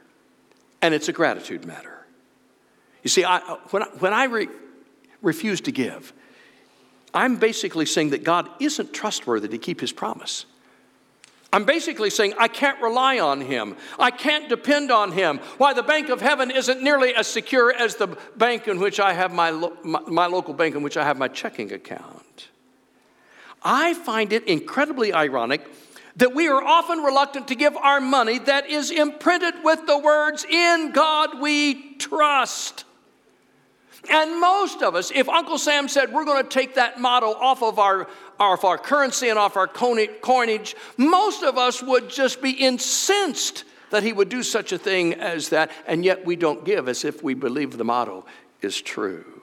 and 0.84 0.92
it's 0.92 1.08
a 1.08 1.14
gratitude 1.14 1.64
matter. 1.64 2.06
You 3.02 3.08
see, 3.08 3.24
I, 3.24 3.38
when 3.70 3.82
I, 3.82 3.86
when 4.00 4.12
I 4.12 4.24
re, 4.24 4.48
refuse 5.22 5.62
to 5.62 5.72
give, 5.72 6.12
I'm 7.14 7.36
basically 7.36 7.86
saying 7.86 8.10
that 8.10 8.22
God 8.22 8.50
isn't 8.60 8.92
trustworthy 8.92 9.48
to 9.48 9.56
keep 9.56 9.80
his 9.80 9.92
promise. 9.92 10.44
I'm 11.54 11.64
basically 11.64 12.10
saying 12.10 12.34
I 12.38 12.48
can't 12.48 12.82
rely 12.82 13.18
on 13.18 13.40
him. 13.40 13.76
I 13.98 14.10
can't 14.10 14.46
depend 14.50 14.90
on 14.90 15.12
him. 15.12 15.38
Why, 15.56 15.72
the 15.72 15.82
bank 15.82 16.10
of 16.10 16.20
heaven 16.20 16.50
isn't 16.50 16.82
nearly 16.82 17.14
as 17.14 17.28
secure 17.28 17.72
as 17.72 17.96
the 17.96 18.18
bank 18.36 18.68
in 18.68 18.78
which 18.78 19.00
I 19.00 19.14
have 19.14 19.32
my, 19.32 19.50
lo- 19.50 19.78
my, 19.84 20.00
my 20.00 20.26
local 20.26 20.52
bank 20.52 20.74
in 20.74 20.82
which 20.82 20.98
I 20.98 21.04
have 21.04 21.16
my 21.16 21.28
checking 21.28 21.72
account. 21.72 22.48
I 23.62 23.94
find 23.94 24.34
it 24.34 24.44
incredibly 24.44 25.14
ironic 25.14 25.66
that 26.16 26.34
we 26.34 26.48
are 26.48 26.62
often 26.62 26.98
reluctant 26.98 27.48
to 27.48 27.54
give 27.54 27.76
our 27.76 28.00
money 28.00 28.38
that 28.38 28.68
is 28.68 28.90
imprinted 28.90 29.54
with 29.64 29.86
the 29.86 29.98
words, 29.98 30.46
In 30.48 30.92
God 30.92 31.40
we 31.40 31.94
trust. 31.94 32.84
And 34.10 34.40
most 34.40 34.82
of 34.82 34.94
us, 34.94 35.10
if 35.14 35.28
Uncle 35.28 35.58
Sam 35.58 35.88
said 35.88 36.12
we're 36.12 36.26
going 36.26 36.42
to 36.42 36.48
take 36.48 36.74
that 36.74 37.00
motto 37.00 37.28
off 37.28 37.62
of 37.62 37.78
our, 37.78 38.06
off 38.38 38.64
our 38.64 38.76
currency 38.76 39.28
and 39.28 39.38
off 39.38 39.56
our 39.56 39.66
coinage, 39.66 40.76
most 40.96 41.42
of 41.42 41.56
us 41.56 41.82
would 41.82 42.10
just 42.10 42.42
be 42.42 42.50
incensed 42.50 43.64
that 43.90 44.02
he 44.02 44.12
would 44.12 44.28
do 44.28 44.42
such 44.42 44.72
a 44.72 44.78
thing 44.78 45.14
as 45.14 45.50
that, 45.50 45.70
and 45.86 46.04
yet 46.04 46.24
we 46.26 46.36
don't 46.36 46.64
give 46.64 46.88
as 46.88 47.04
if 47.04 47.22
we 47.22 47.32
believe 47.32 47.76
the 47.76 47.84
motto 47.84 48.26
is 48.60 48.80
true. 48.80 49.42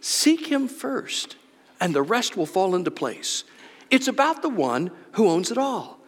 Seek 0.00 0.48
him 0.48 0.68
first, 0.68 1.36
and 1.80 1.94
the 1.94 2.02
rest 2.02 2.36
will 2.36 2.46
fall 2.46 2.74
into 2.74 2.90
place. 2.90 3.44
It's 3.94 4.08
about 4.08 4.42
the 4.42 4.48
one 4.48 4.90
who 5.12 5.28
owns 5.28 5.52
it 5.52 5.56
all. 5.56 6.00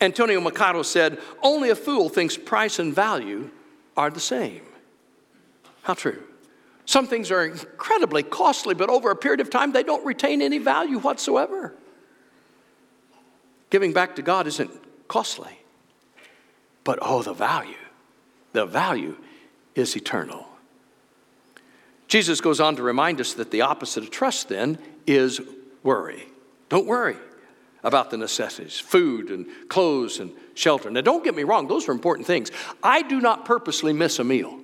Antonio 0.00 0.40
Machado 0.40 0.80
said, 0.80 1.18
Only 1.42 1.68
a 1.68 1.74
fool 1.74 2.08
thinks 2.08 2.38
price 2.38 2.78
and 2.78 2.94
value 2.94 3.50
are 3.98 4.08
the 4.08 4.18
same. 4.18 4.62
How 5.82 5.92
true. 5.92 6.22
Some 6.86 7.06
things 7.06 7.30
are 7.30 7.44
incredibly 7.44 8.22
costly, 8.22 8.74
but 8.74 8.88
over 8.88 9.10
a 9.10 9.16
period 9.16 9.40
of 9.40 9.50
time, 9.50 9.72
they 9.72 9.82
don't 9.82 10.06
retain 10.06 10.40
any 10.40 10.56
value 10.56 10.98
whatsoever. 11.00 11.74
Giving 13.68 13.92
back 13.92 14.16
to 14.16 14.22
God 14.22 14.46
isn't 14.46 14.70
costly, 15.06 15.58
but 16.82 16.98
oh, 17.02 17.20
the 17.20 17.34
value. 17.34 17.74
The 18.54 18.64
value 18.64 19.18
is 19.74 19.94
eternal. 19.94 20.48
Jesus 22.06 22.40
goes 22.40 22.58
on 22.58 22.76
to 22.76 22.82
remind 22.82 23.20
us 23.20 23.34
that 23.34 23.50
the 23.50 23.60
opposite 23.60 24.04
of 24.04 24.10
trust 24.10 24.48
then 24.48 24.78
is 25.06 25.42
worry. 25.82 26.27
Don't 26.68 26.86
worry 26.86 27.16
about 27.82 28.10
the 28.10 28.16
necessities 28.16 28.78
food 28.78 29.30
and 29.30 29.46
clothes 29.68 30.18
and 30.18 30.32
shelter. 30.54 30.90
Now, 30.90 31.00
don't 31.00 31.24
get 31.24 31.34
me 31.34 31.44
wrong, 31.44 31.68
those 31.68 31.88
are 31.88 31.92
important 31.92 32.26
things. 32.26 32.50
I 32.82 33.02
do 33.02 33.20
not 33.20 33.44
purposely 33.44 33.92
miss 33.92 34.18
a 34.18 34.24
meal 34.24 34.58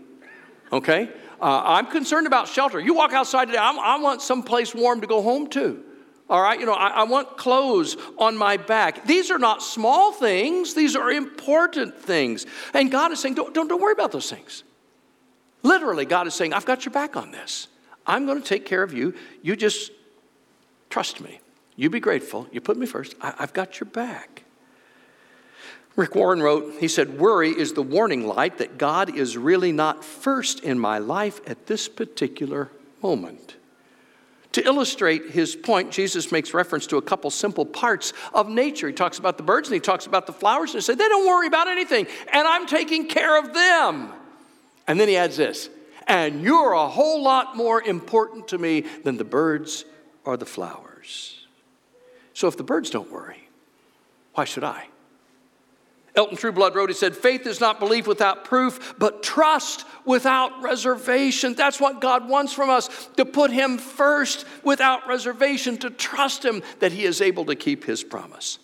okay? 0.75 1.09
Uh, 1.41 1.63
I'm 1.65 1.87
concerned 1.87 2.27
about 2.27 2.49
shelter. 2.49 2.81
You 2.81 2.95
walk 2.95 3.13
outside 3.13 3.47
today, 3.47 3.59
I'm, 3.59 3.79
i 3.79 3.99
want 3.99 4.23
some 4.23 4.43
place 4.43 4.75
warm 4.75 5.01
to 5.01 5.07
go 5.07 5.23
home 5.23 5.49
to. 5.51 5.83
All 6.29 6.41
right, 6.41 6.59
you 6.59 6.65
know, 6.65 6.73
I, 6.73 6.89
I 6.89 7.03
want 7.05 7.37
clothes 7.37 7.97
on 8.19 8.37
my 8.37 8.57
back. 8.57 9.07
These 9.07 9.31
are 9.31 9.39
not 9.39 9.63
small 9.63 10.13
things, 10.13 10.75
these 10.75 10.97
are 10.97 11.11
important 11.11 11.99
things. 11.99 12.47
And 12.73 12.91
God 12.91 13.13
is 13.13 13.21
saying, 13.21 13.35
don't, 13.35 13.55
don't, 13.55 13.69
don't 13.69 13.81
worry 13.81 13.93
about 13.93 14.13
those 14.13 14.31
things. 14.31 14.65
Literally, 15.63 16.07
God 16.07 16.27
is 16.27 16.35
saying, 16.35 16.53
I've 16.53 16.67
got 16.67 16.85
your 16.85 16.93
back 16.93 17.17
on 17.17 17.31
this. 17.31 17.69
I'm 18.07 18.27
going 18.27 18.41
to 18.41 18.47
take 18.47 18.67
care 18.67 18.83
of 18.83 18.93
you. 18.93 19.15
You 19.43 19.57
just 19.57 19.91
trust 20.91 21.21
me. 21.21 21.41
You 21.77 21.91
be 21.91 22.01
grateful. 22.01 22.47
You 22.53 22.61
put 22.61 22.77
me 22.77 22.87
first. 22.87 23.15
I, 23.21 23.35
I've 23.39 23.53
got 23.53 23.81
your 23.81 23.89
back. 23.89 24.45
Rick 25.97 26.15
Warren 26.15 26.43
wrote, 26.43 26.75
he 26.81 26.89
said, 26.89 27.19
Worry 27.19 27.51
is 27.51 27.73
the 27.73 27.83
warning 27.83 28.27
light 28.27 28.59
that 28.59 28.79
God 28.79 29.17
is 29.17 29.37
really 29.37 29.73
not 29.73 30.05
first 30.05 30.61
in 30.61 30.79
my 30.79 30.99
life 30.99 31.41
at 31.47 31.67
this 31.67 31.89
particular 31.89 32.71
moment. 33.03 33.57
To 34.53 34.65
illustrate 34.65 35.31
his 35.31 35.57
point, 35.57 35.91
Jesus 35.91 36.31
makes 36.31 36.55
reference 36.55 36.87
to 36.89 36.97
a 36.97 37.03
couple 37.03 37.29
simple 37.31 37.67
parts 37.67 38.13
of 38.33 38.49
nature. 38.49 38.87
He 38.87 38.93
talks 38.93 39.19
about 39.19 39.37
the 39.37 39.43
birds 39.43 39.69
and 39.69 39.75
he 39.75 39.81
talks 39.81 40.07
about 40.07 40.27
the 40.27 40.33
flowers 40.33 40.71
and 40.71 40.77
he 40.77 40.81
said, 40.81 40.99
They 40.99 41.09
don't 41.09 41.27
worry 41.27 41.47
about 41.47 41.69
anything, 41.69 42.07
and 42.33 42.47
I'm 42.47 42.67
taking 42.67 43.09
care 43.09 43.39
of 43.39 43.53
them. 43.53 44.13
And 44.87 45.01
then 45.01 45.09
he 45.09 45.17
adds 45.17 45.37
this, 45.37 45.71
and 46.07 46.43
you're 46.43 46.73
a 46.73 46.89
whole 46.89 47.23
lot 47.23 47.57
more 47.57 47.83
important 47.83 48.49
to 48.49 48.59
me 48.59 48.83
than 49.03 49.17
the 49.17 49.25
birds 49.25 49.85
or 50.25 50.37
the 50.37 50.47
flowers. 50.47 51.44
So 52.35 52.49
if 52.49 52.57
the 52.57 52.65
birds 52.65 52.91
don't 52.91 53.11
worry, 53.11 53.49
why 54.35 54.45
should 54.45 54.65
I? 54.65 54.89
Elton 56.17 56.37
Trueblood 56.37 56.77
wrote, 56.77 56.91
he 56.91 56.95
said, 56.95 57.17
faith 57.17 57.45
is 57.45 57.61
not 57.61 57.81
belief 57.81 58.07
without 58.07 58.45
proof, 58.45 58.95
but 58.99 59.23
trust 59.23 59.85
without 60.05 60.63
reservation. 60.63 61.55
That's 61.55 61.81
what 61.81 62.01
God 62.01 62.29
wants 62.29 62.53
from 62.53 62.71
us 62.71 63.09
to 63.17 63.25
put 63.25 63.51
Him 63.51 63.79
first 63.79 64.47
without 64.63 65.09
reservation, 65.09 65.77
to 65.79 65.91
trust 65.91 66.45
Him 66.45 66.63
that 66.79 66.93
He 66.93 67.05
is 67.05 67.21
able 67.21 67.47
to 67.47 67.57
keep 67.57 67.85
His 67.85 68.05
promise. 68.05 68.61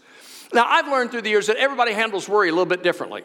Now, 0.53 0.65
I've 0.67 0.87
learned 0.87 1.11
through 1.11 1.23
the 1.23 1.31
years 1.31 1.49
that 1.49 1.57
everybody 1.57 1.93
handles 1.93 2.29
worry 2.29 2.51
a 2.51 2.53
little 2.53 2.67
bit 2.67 2.85
differently. 2.85 3.25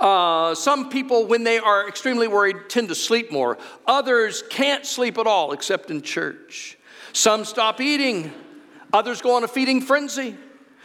Uh, 0.00 0.56
some 0.56 0.90
people, 0.90 1.26
when 1.26 1.44
they 1.44 1.58
are 1.58 1.88
extremely 1.88 2.26
worried, 2.26 2.68
tend 2.68 2.88
to 2.88 2.96
sleep 2.96 3.30
more. 3.30 3.58
Others 3.86 4.42
can't 4.50 4.84
sleep 4.84 5.18
at 5.18 5.26
all 5.28 5.52
except 5.52 5.90
in 5.90 6.02
church. 6.02 6.76
Some 7.12 7.44
stop 7.44 7.80
eating. 7.80 8.32
Others 8.94 9.22
go 9.22 9.34
on 9.34 9.42
a 9.42 9.48
feeding 9.48 9.80
frenzy. 9.80 10.36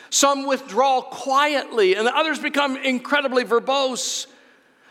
Some 0.09 0.47
withdraw 0.47 1.01
quietly, 1.01 1.95
and 1.95 2.07
others 2.07 2.39
become 2.39 2.75
incredibly 2.75 3.43
verbose. 3.45 4.25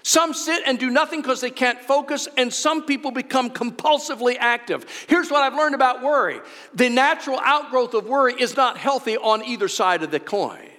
Some 0.04 0.32
sit 0.32 0.62
and 0.64 0.78
do 0.78 0.88
nothing 0.88 1.20
because 1.20 1.40
they 1.40 1.50
can't 1.50 1.80
focus, 1.80 2.28
and 2.36 2.54
some 2.54 2.84
people 2.84 3.10
become 3.10 3.50
compulsively 3.50 4.36
active. 4.38 4.86
Here's 5.08 5.30
what 5.30 5.42
I've 5.42 5.58
learned 5.58 5.74
about 5.74 6.00
worry 6.02 6.40
the 6.72 6.88
natural 6.88 7.40
outgrowth 7.42 7.92
of 7.94 8.06
worry 8.06 8.34
is 8.38 8.56
not 8.56 8.78
healthy 8.78 9.16
on 9.16 9.44
either 9.44 9.66
side 9.66 10.04
of 10.04 10.12
the 10.12 10.20
coin. 10.20 10.70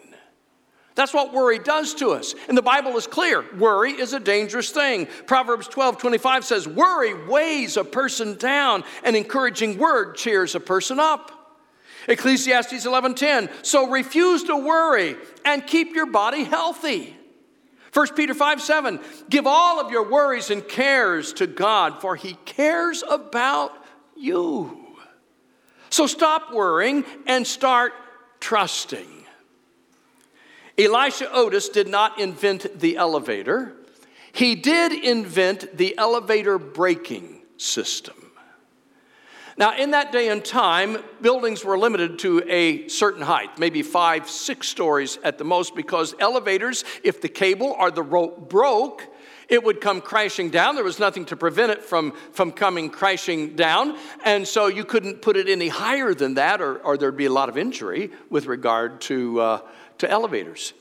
That's 0.95 1.13
what 1.13 1.33
worry 1.33 1.59
does 1.59 1.93
to 1.95 2.11
us. 2.11 2.35
And 2.47 2.57
the 2.57 2.61
Bible 2.61 2.95
is 2.97 3.07
clear 3.07 3.45
worry 3.57 3.91
is 3.91 4.13
a 4.13 4.19
dangerous 4.19 4.71
thing. 4.71 5.07
Proverbs 5.27 5.67
12 5.67 5.97
25 5.97 6.45
says, 6.45 6.67
Worry 6.67 7.25
weighs 7.27 7.75
a 7.75 7.83
person 7.83 8.37
down, 8.37 8.85
an 9.03 9.15
encouraging 9.15 9.77
word 9.77 10.15
cheers 10.15 10.55
a 10.55 10.59
person 10.61 10.99
up. 10.99 11.38
Ecclesiastes 12.09 12.85
11:10. 12.85 13.49
So 13.63 13.87
refuse 13.87 14.43
to 14.45 14.57
worry 14.57 15.15
and 15.45 15.65
keep 15.65 15.95
your 15.95 16.07
body 16.07 16.43
healthy. 16.43 17.15
1 17.93 18.07
Peter 18.15 18.33
5 18.33 18.61
7, 18.61 18.99
give 19.29 19.47
all 19.47 19.79
of 19.79 19.91
your 19.91 20.03
worries 20.03 20.51
and 20.51 20.67
cares 20.67 21.33
to 21.33 21.47
God, 21.47 22.01
for 22.01 22.15
He 22.15 22.33
cares 22.45 23.03
about 23.09 23.73
you. 24.15 24.97
So 25.89 26.05
stop 26.05 26.53
worrying 26.53 27.03
and 27.25 27.47
start 27.47 27.93
trusting. 28.39 29.25
Elisha 30.77 31.31
Otis 31.31 31.69
did 31.69 31.87
not 31.87 32.19
invent 32.19 32.79
the 32.79 32.95
elevator, 32.95 33.75
he 34.31 34.55
did 34.55 34.93
invent 34.93 35.77
the 35.77 35.97
elevator 35.97 36.57
braking 36.57 37.41
system. 37.57 38.28
Now, 39.59 39.75
in 39.75 39.91
that 39.91 40.13
day 40.13 40.29
and 40.29 40.43
time, 40.43 40.99
buildings 41.21 41.65
were 41.65 41.77
limited 41.77 42.17
to 42.19 42.41
a 42.47 42.87
certain 42.87 43.21
height, 43.21 43.59
maybe 43.59 43.81
five, 43.81 44.29
six 44.29 44.69
stories 44.69 45.19
at 45.21 45.37
the 45.37 45.43
most, 45.43 45.75
because 45.75 46.15
elevators, 46.17 46.85
if 47.03 47.19
the 47.19 47.27
cable 47.27 47.75
or 47.77 47.91
the 47.91 48.01
rope 48.01 48.49
broke, 48.49 49.05
it 49.49 49.61
would 49.61 49.81
come 49.81 49.99
crashing 49.99 50.49
down. 50.49 50.75
There 50.75 50.83
was 50.85 50.97
nothing 50.97 51.25
to 51.25 51.35
prevent 51.35 51.73
it 51.73 51.83
from, 51.83 52.13
from 52.31 52.53
coming 52.53 52.89
crashing 52.89 53.57
down. 53.57 53.97
And 54.23 54.47
so 54.47 54.67
you 54.67 54.85
couldn't 54.85 55.21
put 55.21 55.35
it 55.35 55.49
any 55.49 55.67
higher 55.67 56.13
than 56.13 56.35
that, 56.35 56.61
or, 56.61 56.77
or 56.77 56.97
there'd 56.97 57.17
be 57.17 57.25
a 57.25 57.33
lot 57.33 57.49
of 57.49 57.57
injury 57.57 58.11
with 58.29 58.45
regard 58.45 59.01
to, 59.01 59.41
uh, 59.41 59.61
to 59.97 60.09
elevators. 60.09 60.71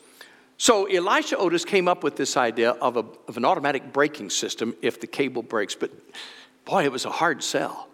So 0.56 0.84
Elisha 0.86 1.36
Otis 1.36 1.64
came 1.64 1.88
up 1.88 2.04
with 2.04 2.14
this 2.14 2.36
idea 2.36 2.70
of, 2.70 2.96
a, 2.96 3.04
of 3.26 3.36
an 3.38 3.44
automatic 3.44 3.92
braking 3.92 4.30
system 4.30 4.76
if 4.82 5.00
the 5.00 5.08
cable 5.08 5.42
breaks. 5.42 5.74
But 5.74 5.90
boy, 6.64 6.84
it 6.84 6.92
was 6.92 7.06
a 7.06 7.10
hard 7.10 7.42
sell. 7.42 7.88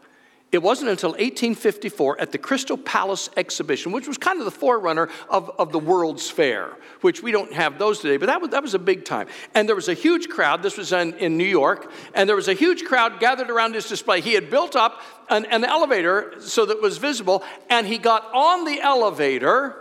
It 0.54 0.62
wasn't 0.62 0.90
until 0.90 1.10
1854 1.10 2.20
at 2.20 2.30
the 2.30 2.38
Crystal 2.38 2.78
Palace 2.78 3.28
exhibition, 3.36 3.90
which 3.90 4.06
was 4.06 4.16
kind 4.16 4.38
of 4.38 4.44
the 4.44 4.52
forerunner 4.52 5.08
of, 5.28 5.50
of 5.58 5.72
the 5.72 5.80
World's 5.80 6.30
Fair, 6.30 6.76
which 7.00 7.24
we 7.24 7.32
don't 7.32 7.52
have 7.52 7.76
those 7.76 7.98
today, 7.98 8.18
but 8.18 8.26
that 8.26 8.40
was, 8.40 8.50
that 8.50 8.62
was 8.62 8.72
a 8.72 8.78
big 8.78 9.04
time. 9.04 9.26
And 9.56 9.68
there 9.68 9.74
was 9.74 9.88
a 9.88 9.94
huge 9.94 10.28
crowd, 10.28 10.62
this 10.62 10.78
was 10.78 10.92
in, 10.92 11.14
in 11.14 11.36
New 11.36 11.42
York, 11.42 11.90
and 12.14 12.28
there 12.28 12.36
was 12.36 12.46
a 12.46 12.54
huge 12.54 12.84
crowd 12.84 13.18
gathered 13.18 13.50
around 13.50 13.74
his 13.74 13.88
display. 13.88 14.20
He 14.20 14.34
had 14.34 14.48
built 14.48 14.76
up 14.76 15.00
an, 15.28 15.44
an 15.46 15.64
elevator 15.64 16.34
so 16.38 16.64
that 16.64 16.76
it 16.76 16.82
was 16.82 16.98
visible, 16.98 17.42
and 17.68 17.84
he 17.84 17.98
got 17.98 18.32
on 18.32 18.64
the 18.64 18.80
elevator 18.80 19.74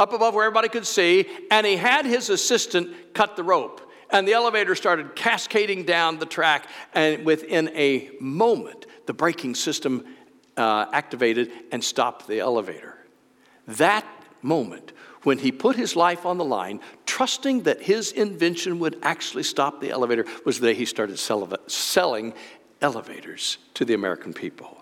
up 0.00 0.12
above 0.12 0.34
where 0.34 0.46
everybody 0.46 0.68
could 0.68 0.86
see, 0.86 1.28
and 1.48 1.64
he 1.64 1.76
had 1.76 2.06
his 2.06 2.28
assistant 2.28 3.14
cut 3.14 3.36
the 3.36 3.44
rope 3.44 3.88
and 4.12 4.26
the 4.26 4.32
elevator 4.32 4.74
started 4.74 5.14
cascading 5.14 5.84
down 5.84 6.18
the 6.18 6.26
track, 6.26 6.68
and 6.94 7.24
within 7.24 7.68
a 7.76 8.10
moment, 8.20 8.86
the 9.06 9.12
braking 9.12 9.54
system 9.54 10.04
uh, 10.56 10.86
activated 10.92 11.50
and 11.72 11.82
stopped 11.82 12.26
the 12.26 12.40
elevator. 12.40 12.96
That 13.66 14.06
moment, 14.42 14.92
when 15.22 15.38
he 15.38 15.52
put 15.52 15.76
his 15.76 15.96
life 15.96 16.24
on 16.24 16.38
the 16.38 16.44
line, 16.44 16.80
trusting 17.06 17.62
that 17.64 17.82
his 17.82 18.12
invention 18.12 18.78
would 18.78 18.98
actually 19.02 19.42
stop 19.42 19.80
the 19.80 19.90
elevator, 19.90 20.24
was 20.44 20.60
the 20.60 20.68
day 20.68 20.74
he 20.74 20.86
started 20.86 21.18
sell- 21.18 21.56
selling 21.66 22.34
elevators 22.80 23.58
to 23.74 23.84
the 23.84 23.94
American 23.94 24.32
people. 24.32 24.79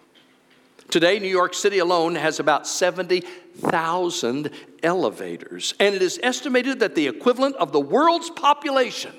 Today, 0.91 1.19
New 1.19 1.29
York 1.29 1.53
City 1.53 1.79
alone 1.79 2.15
has 2.15 2.41
about 2.41 2.67
70,000 2.67 4.51
elevators, 4.83 5.75
and 5.79 5.95
it 5.95 6.01
is 6.01 6.19
estimated 6.23 6.81
that 6.81 6.95
the 6.95 7.09
equivalent 7.09 7.57
of 7.57 7.73
the 7.73 7.81
world's 7.81 8.31
population 8.31 9.13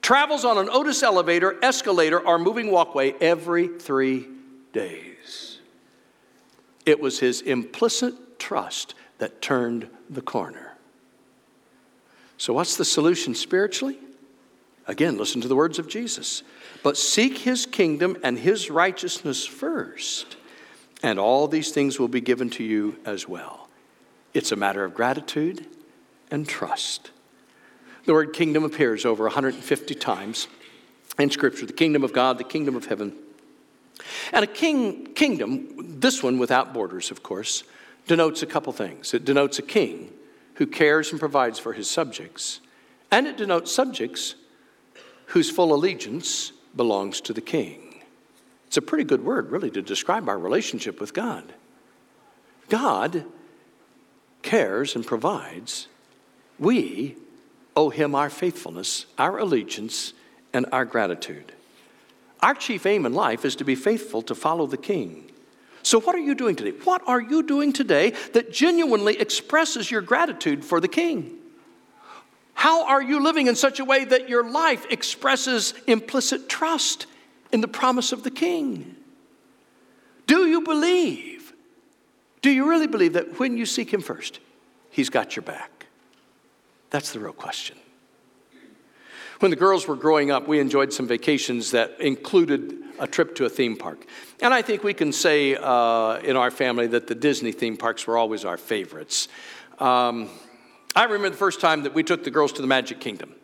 travels 0.00 0.44
on 0.44 0.56
an 0.56 0.68
Otis 0.70 1.02
elevator, 1.02 1.62
escalator, 1.62 2.18
or 2.18 2.38
moving 2.38 2.70
walkway 2.70 3.12
every 3.20 3.68
three 3.68 4.26
days. 4.72 5.58
It 6.86 7.00
was 7.00 7.18
his 7.18 7.42
implicit 7.42 8.38
trust 8.38 8.94
that 9.18 9.42
turned 9.42 9.88
the 10.08 10.22
corner. 10.22 10.72
So, 12.38 12.54
what's 12.54 12.76
the 12.76 12.84
solution 12.84 13.34
spiritually? 13.34 13.98
Again, 14.86 15.18
listen 15.18 15.42
to 15.42 15.48
the 15.48 15.56
words 15.56 15.78
of 15.78 15.86
Jesus. 15.86 16.42
But 16.82 16.96
seek 16.96 17.38
his 17.38 17.66
kingdom 17.66 18.16
and 18.22 18.38
his 18.38 18.70
righteousness 18.70 19.44
first, 19.44 20.36
and 21.02 21.18
all 21.18 21.48
these 21.48 21.70
things 21.70 21.98
will 21.98 22.08
be 22.08 22.20
given 22.20 22.50
to 22.50 22.64
you 22.64 22.96
as 23.04 23.28
well. 23.28 23.68
It's 24.34 24.52
a 24.52 24.56
matter 24.56 24.84
of 24.84 24.94
gratitude 24.94 25.66
and 26.30 26.48
trust. 26.48 27.10
The 28.04 28.12
word 28.12 28.32
kingdom 28.32 28.64
appears 28.64 29.04
over 29.04 29.24
150 29.24 29.94
times 29.94 30.48
in 31.18 31.30
Scripture 31.30 31.66
the 31.66 31.72
kingdom 31.72 32.04
of 32.04 32.12
God, 32.12 32.38
the 32.38 32.44
kingdom 32.44 32.76
of 32.76 32.86
heaven. 32.86 33.12
And 34.32 34.44
a 34.44 34.48
king, 34.48 35.12
kingdom, 35.14 36.00
this 36.00 36.22
one 36.22 36.38
without 36.38 36.72
borders, 36.72 37.10
of 37.10 37.22
course, 37.22 37.64
denotes 38.06 38.42
a 38.42 38.46
couple 38.46 38.72
things. 38.72 39.12
It 39.12 39.24
denotes 39.24 39.58
a 39.58 39.62
king 39.62 40.12
who 40.54 40.66
cares 40.66 41.10
and 41.10 41.20
provides 41.20 41.58
for 41.58 41.72
his 41.72 41.88
subjects, 41.90 42.60
and 43.10 43.26
it 43.26 43.36
denotes 43.36 43.72
subjects 43.72 44.34
whose 45.26 45.50
full 45.50 45.74
allegiance 45.74 46.52
belongs 46.74 47.20
to 47.22 47.32
the 47.32 47.40
king. 47.40 47.87
It's 48.68 48.76
a 48.76 48.82
pretty 48.82 49.04
good 49.04 49.24
word, 49.24 49.50
really, 49.50 49.70
to 49.70 49.80
describe 49.80 50.28
our 50.28 50.38
relationship 50.38 51.00
with 51.00 51.14
God. 51.14 51.54
God 52.68 53.24
cares 54.42 54.94
and 54.94 55.06
provides. 55.06 55.88
We 56.58 57.16
owe 57.74 57.88
him 57.88 58.14
our 58.14 58.28
faithfulness, 58.28 59.06
our 59.16 59.38
allegiance, 59.38 60.12
and 60.52 60.66
our 60.70 60.84
gratitude. 60.84 61.52
Our 62.40 62.54
chief 62.54 62.84
aim 62.84 63.06
in 63.06 63.14
life 63.14 63.46
is 63.46 63.56
to 63.56 63.64
be 63.64 63.74
faithful 63.74 64.20
to 64.22 64.34
follow 64.34 64.66
the 64.66 64.76
King. 64.76 65.30
So, 65.82 65.98
what 65.98 66.14
are 66.14 66.20
you 66.20 66.34
doing 66.34 66.54
today? 66.54 66.76
What 66.84 67.00
are 67.06 67.22
you 67.22 67.42
doing 67.42 67.72
today 67.72 68.12
that 68.34 68.52
genuinely 68.52 69.18
expresses 69.18 69.90
your 69.90 70.02
gratitude 70.02 70.62
for 70.62 70.78
the 70.78 70.88
King? 70.88 71.38
How 72.52 72.86
are 72.86 73.02
you 73.02 73.22
living 73.22 73.46
in 73.46 73.56
such 73.56 73.80
a 73.80 73.84
way 73.84 74.04
that 74.04 74.28
your 74.28 74.50
life 74.50 74.84
expresses 74.90 75.72
implicit 75.86 76.50
trust 76.50 77.06
in 77.52 77.60
the 77.60 77.68
promise 77.68 78.12
of 78.12 78.22
the 78.22 78.30
King? 78.30 78.96
Do 80.26 80.46
you 80.46 80.60
believe? 80.60 81.52
Do 82.42 82.50
you 82.50 82.68
really 82.68 82.86
believe 82.86 83.14
that 83.14 83.38
when 83.38 83.56
you 83.56 83.66
seek 83.66 83.92
Him 83.92 84.00
first, 84.00 84.40
He's 84.90 85.10
got 85.10 85.36
your 85.36 85.42
back? 85.42 85.86
That's 86.90 87.12
the 87.12 87.20
real 87.20 87.32
question. 87.32 87.76
When 89.40 89.50
the 89.50 89.56
girls 89.56 89.86
were 89.86 89.94
growing 89.94 90.32
up, 90.32 90.48
we 90.48 90.58
enjoyed 90.58 90.92
some 90.92 91.06
vacations 91.06 91.70
that 91.70 92.00
included 92.00 92.74
a 92.98 93.06
trip 93.06 93.36
to 93.36 93.44
a 93.44 93.48
theme 93.48 93.76
park. 93.76 94.04
And 94.42 94.52
I 94.52 94.62
think 94.62 94.82
we 94.82 94.94
can 94.94 95.12
say 95.12 95.54
uh, 95.54 96.18
in 96.18 96.36
our 96.36 96.50
family 96.50 96.88
that 96.88 97.06
the 97.06 97.14
Disney 97.14 97.52
theme 97.52 97.76
parks 97.76 98.06
were 98.06 98.16
always 98.16 98.44
our 98.44 98.56
favorites. 98.56 99.28
Um, 99.78 100.28
I 100.96 101.04
remember 101.04 101.30
the 101.30 101.36
first 101.36 101.60
time 101.60 101.84
that 101.84 101.94
we 101.94 102.02
took 102.02 102.24
the 102.24 102.30
girls 102.30 102.52
to 102.54 102.62
the 102.62 102.66
Magic 102.66 102.98
Kingdom. 102.98 103.34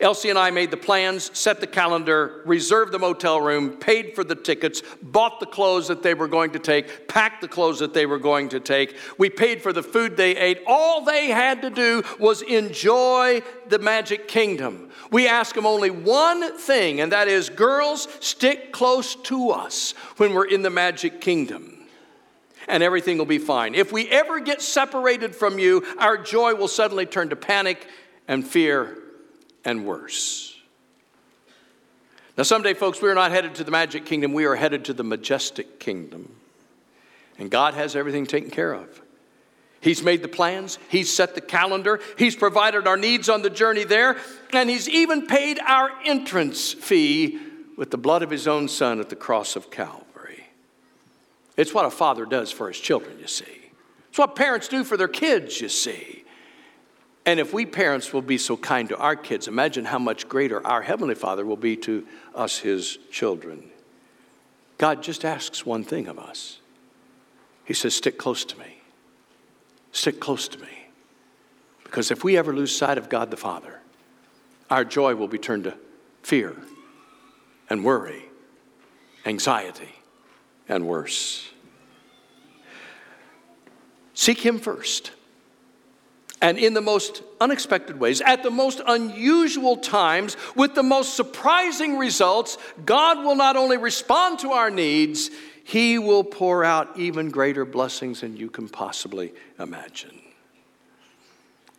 Elsie 0.00 0.30
and 0.30 0.38
I 0.38 0.52
made 0.52 0.70
the 0.70 0.76
plans, 0.76 1.36
set 1.36 1.60
the 1.60 1.66
calendar, 1.66 2.42
reserved 2.44 2.92
the 2.92 3.00
motel 3.00 3.40
room, 3.40 3.76
paid 3.78 4.14
for 4.14 4.22
the 4.22 4.36
tickets, 4.36 4.80
bought 5.02 5.40
the 5.40 5.46
clothes 5.46 5.88
that 5.88 6.04
they 6.04 6.14
were 6.14 6.28
going 6.28 6.52
to 6.52 6.60
take, 6.60 7.08
packed 7.08 7.40
the 7.40 7.48
clothes 7.48 7.80
that 7.80 7.94
they 7.94 8.06
were 8.06 8.20
going 8.20 8.48
to 8.50 8.60
take. 8.60 8.96
We 9.18 9.28
paid 9.28 9.60
for 9.60 9.72
the 9.72 9.82
food 9.82 10.16
they 10.16 10.36
ate. 10.36 10.60
All 10.68 11.04
they 11.04 11.28
had 11.28 11.62
to 11.62 11.70
do 11.70 12.04
was 12.20 12.42
enjoy 12.42 13.42
the 13.68 13.80
Magic 13.80 14.28
Kingdom. 14.28 14.90
We 15.10 15.26
asked 15.26 15.56
them 15.56 15.66
only 15.66 15.90
one 15.90 16.56
thing, 16.56 17.00
and 17.00 17.10
that 17.10 17.26
is 17.26 17.48
girls, 17.48 18.06
stick 18.20 18.72
close 18.72 19.16
to 19.16 19.50
us 19.50 19.92
when 20.18 20.32
we're 20.32 20.46
in 20.46 20.62
the 20.62 20.70
Magic 20.70 21.20
Kingdom 21.20 21.74
and 22.70 22.82
everything 22.82 23.16
will 23.16 23.24
be 23.24 23.38
fine. 23.38 23.74
If 23.74 23.92
we 23.92 24.08
ever 24.10 24.40
get 24.40 24.60
separated 24.60 25.34
from 25.34 25.58
you, 25.58 25.82
our 25.98 26.18
joy 26.18 26.54
will 26.54 26.68
suddenly 26.68 27.06
turn 27.06 27.30
to 27.30 27.36
panic 27.36 27.86
and 28.28 28.46
fear 28.46 28.97
and 29.68 29.84
worse. 29.84 30.56
Now, 32.38 32.44
someday, 32.44 32.72
folks, 32.72 33.02
we 33.02 33.10
are 33.10 33.14
not 33.14 33.32
headed 33.32 33.54
to 33.56 33.64
the 33.64 33.70
magic 33.70 34.06
kingdom, 34.06 34.32
we 34.32 34.46
are 34.46 34.56
headed 34.56 34.86
to 34.86 34.94
the 34.94 35.04
majestic 35.04 35.78
kingdom. 35.78 36.34
And 37.38 37.50
God 37.50 37.74
has 37.74 37.94
everything 37.94 38.26
taken 38.26 38.50
care 38.50 38.72
of. 38.72 39.02
He's 39.80 40.02
made 40.02 40.22
the 40.22 40.28
plans, 40.28 40.78
He's 40.88 41.14
set 41.14 41.34
the 41.34 41.42
calendar, 41.42 42.00
He's 42.16 42.34
provided 42.34 42.86
our 42.86 42.96
needs 42.96 43.28
on 43.28 43.42
the 43.42 43.50
journey 43.50 43.84
there, 43.84 44.16
and 44.54 44.70
He's 44.70 44.88
even 44.88 45.26
paid 45.26 45.60
our 45.66 45.90
entrance 46.04 46.72
fee 46.72 47.38
with 47.76 47.90
the 47.90 47.98
blood 47.98 48.22
of 48.22 48.30
His 48.30 48.48
own 48.48 48.68
Son 48.68 49.00
at 49.00 49.10
the 49.10 49.16
cross 49.16 49.54
of 49.54 49.70
Calvary. 49.70 50.46
It's 51.58 51.74
what 51.74 51.84
a 51.84 51.90
father 51.90 52.24
does 52.24 52.50
for 52.50 52.68
his 52.68 52.80
children, 52.80 53.18
you 53.20 53.26
see. 53.26 53.70
It's 54.08 54.18
what 54.18 54.34
parents 54.34 54.68
do 54.68 54.82
for 54.84 54.96
their 54.96 55.08
kids, 55.08 55.60
you 55.60 55.68
see. 55.68 56.24
And 57.28 57.38
if 57.38 57.52
we 57.52 57.66
parents 57.66 58.14
will 58.14 58.22
be 58.22 58.38
so 58.38 58.56
kind 58.56 58.88
to 58.88 58.96
our 58.96 59.14
kids, 59.14 59.48
imagine 59.48 59.84
how 59.84 59.98
much 59.98 60.30
greater 60.30 60.66
our 60.66 60.80
Heavenly 60.80 61.14
Father 61.14 61.44
will 61.44 61.58
be 61.58 61.76
to 61.76 62.06
us, 62.34 62.56
His 62.60 62.96
children. 63.10 63.68
God 64.78 65.02
just 65.02 65.26
asks 65.26 65.66
one 65.66 65.84
thing 65.84 66.06
of 66.06 66.18
us 66.18 66.60
He 67.66 67.74
says, 67.74 67.94
Stick 67.94 68.16
close 68.16 68.46
to 68.46 68.58
me. 68.58 68.80
Stick 69.92 70.20
close 70.20 70.48
to 70.48 70.58
me. 70.58 70.86
Because 71.84 72.10
if 72.10 72.24
we 72.24 72.38
ever 72.38 72.54
lose 72.54 72.74
sight 72.74 72.96
of 72.96 73.10
God 73.10 73.30
the 73.30 73.36
Father, 73.36 73.78
our 74.70 74.86
joy 74.86 75.14
will 75.14 75.28
be 75.28 75.36
turned 75.36 75.64
to 75.64 75.74
fear 76.22 76.56
and 77.68 77.84
worry, 77.84 78.24
anxiety, 79.26 79.96
and 80.66 80.86
worse. 80.86 81.50
Seek 84.14 84.46
Him 84.46 84.58
first 84.58 85.10
and 86.40 86.58
in 86.58 86.74
the 86.74 86.80
most 86.80 87.22
unexpected 87.40 87.98
ways, 87.98 88.20
at 88.20 88.42
the 88.42 88.50
most 88.50 88.80
unusual 88.86 89.76
times, 89.76 90.36
with 90.54 90.74
the 90.74 90.82
most 90.82 91.14
surprising 91.14 91.98
results, 91.98 92.58
God 92.84 93.24
will 93.24 93.34
not 93.34 93.56
only 93.56 93.76
respond 93.76 94.38
to 94.40 94.52
our 94.52 94.70
needs, 94.70 95.30
He 95.64 95.98
will 95.98 96.24
pour 96.24 96.64
out 96.64 96.96
even 96.96 97.30
greater 97.30 97.64
blessings 97.64 98.20
than 98.20 98.36
you 98.36 98.50
can 98.50 98.68
possibly 98.68 99.32
imagine. 99.58 100.20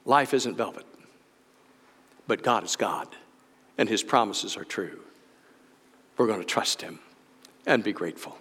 Life 0.05 0.33
isn't 0.33 0.57
velvet, 0.57 0.85
but 2.27 2.43
God 2.43 2.63
is 2.63 2.75
God, 2.75 3.07
and 3.77 3.87
His 3.87 4.03
promises 4.03 4.57
are 4.57 4.65
true. 4.65 4.99
We're 6.17 6.27
going 6.27 6.41
to 6.41 6.45
trust 6.45 6.81
Him 6.81 6.99
and 7.65 7.83
be 7.83 7.93
grateful. 7.93 8.37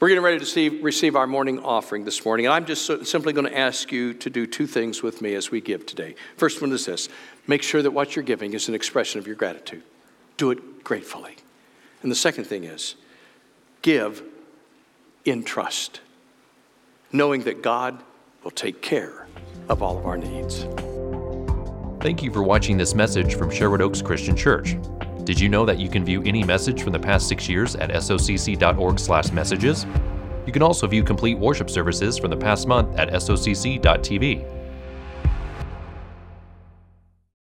We're 0.00 0.08
getting 0.08 0.24
ready 0.24 0.38
to 0.38 0.46
see, 0.46 0.70
receive 0.70 1.14
our 1.14 1.26
morning 1.26 1.58
offering 1.58 2.06
this 2.06 2.24
morning, 2.24 2.46
and 2.46 2.54
I'm 2.54 2.64
just 2.64 2.86
so, 2.86 3.02
simply 3.02 3.34
going 3.34 3.46
to 3.46 3.56
ask 3.56 3.92
you 3.92 4.14
to 4.14 4.30
do 4.30 4.46
two 4.46 4.66
things 4.66 5.02
with 5.02 5.20
me 5.20 5.34
as 5.34 5.50
we 5.50 5.60
give 5.60 5.84
today. 5.84 6.14
First 6.38 6.62
one 6.62 6.72
is 6.72 6.86
this 6.86 7.10
make 7.46 7.62
sure 7.62 7.82
that 7.82 7.90
what 7.90 8.16
you're 8.16 8.22
giving 8.22 8.54
is 8.54 8.66
an 8.66 8.74
expression 8.74 9.18
of 9.18 9.26
your 9.26 9.36
gratitude, 9.36 9.82
do 10.38 10.52
it 10.52 10.82
gratefully. 10.84 11.36
And 12.02 12.10
the 12.10 12.16
second 12.16 12.44
thing 12.44 12.64
is 12.64 12.94
give 13.82 14.22
in 15.26 15.44
trust, 15.44 16.00
knowing 17.12 17.42
that 17.42 17.60
God 17.60 18.02
will 18.42 18.52
take 18.52 18.80
care 18.80 19.26
of 19.68 19.82
all 19.82 19.98
of 19.98 20.06
our 20.06 20.16
needs. 20.16 20.64
Thank 22.02 22.22
you 22.22 22.32
for 22.32 22.42
watching 22.42 22.78
this 22.78 22.94
message 22.94 23.34
from 23.34 23.50
Sherwood 23.50 23.82
Oaks 23.82 24.00
Christian 24.00 24.34
Church. 24.34 24.76
Did 25.24 25.38
you 25.40 25.48
know 25.48 25.64
that 25.64 25.78
you 25.78 25.88
can 25.88 26.04
view 26.04 26.22
any 26.24 26.42
message 26.42 26.82
from 26.82 26.92
the 26.92 26.98
past 26.98 27.28
six 27.28 27.48
years 27.48 27.76
at 27.76 27.90
socc.org/messages? 27.90 29.86
You 30.46 30.52
can 30.52 30.62
also 30.62 30.86
view 30.86 31.04
complete 31.04 31.38
worship 31.38 31.70
services 31.70 32.18
from 32.18 32.30
the 32.30 32.36
past 32.36 32.66
month 32.66 32.98
at 32.98 33.10
socc.tv. 33.10 34.59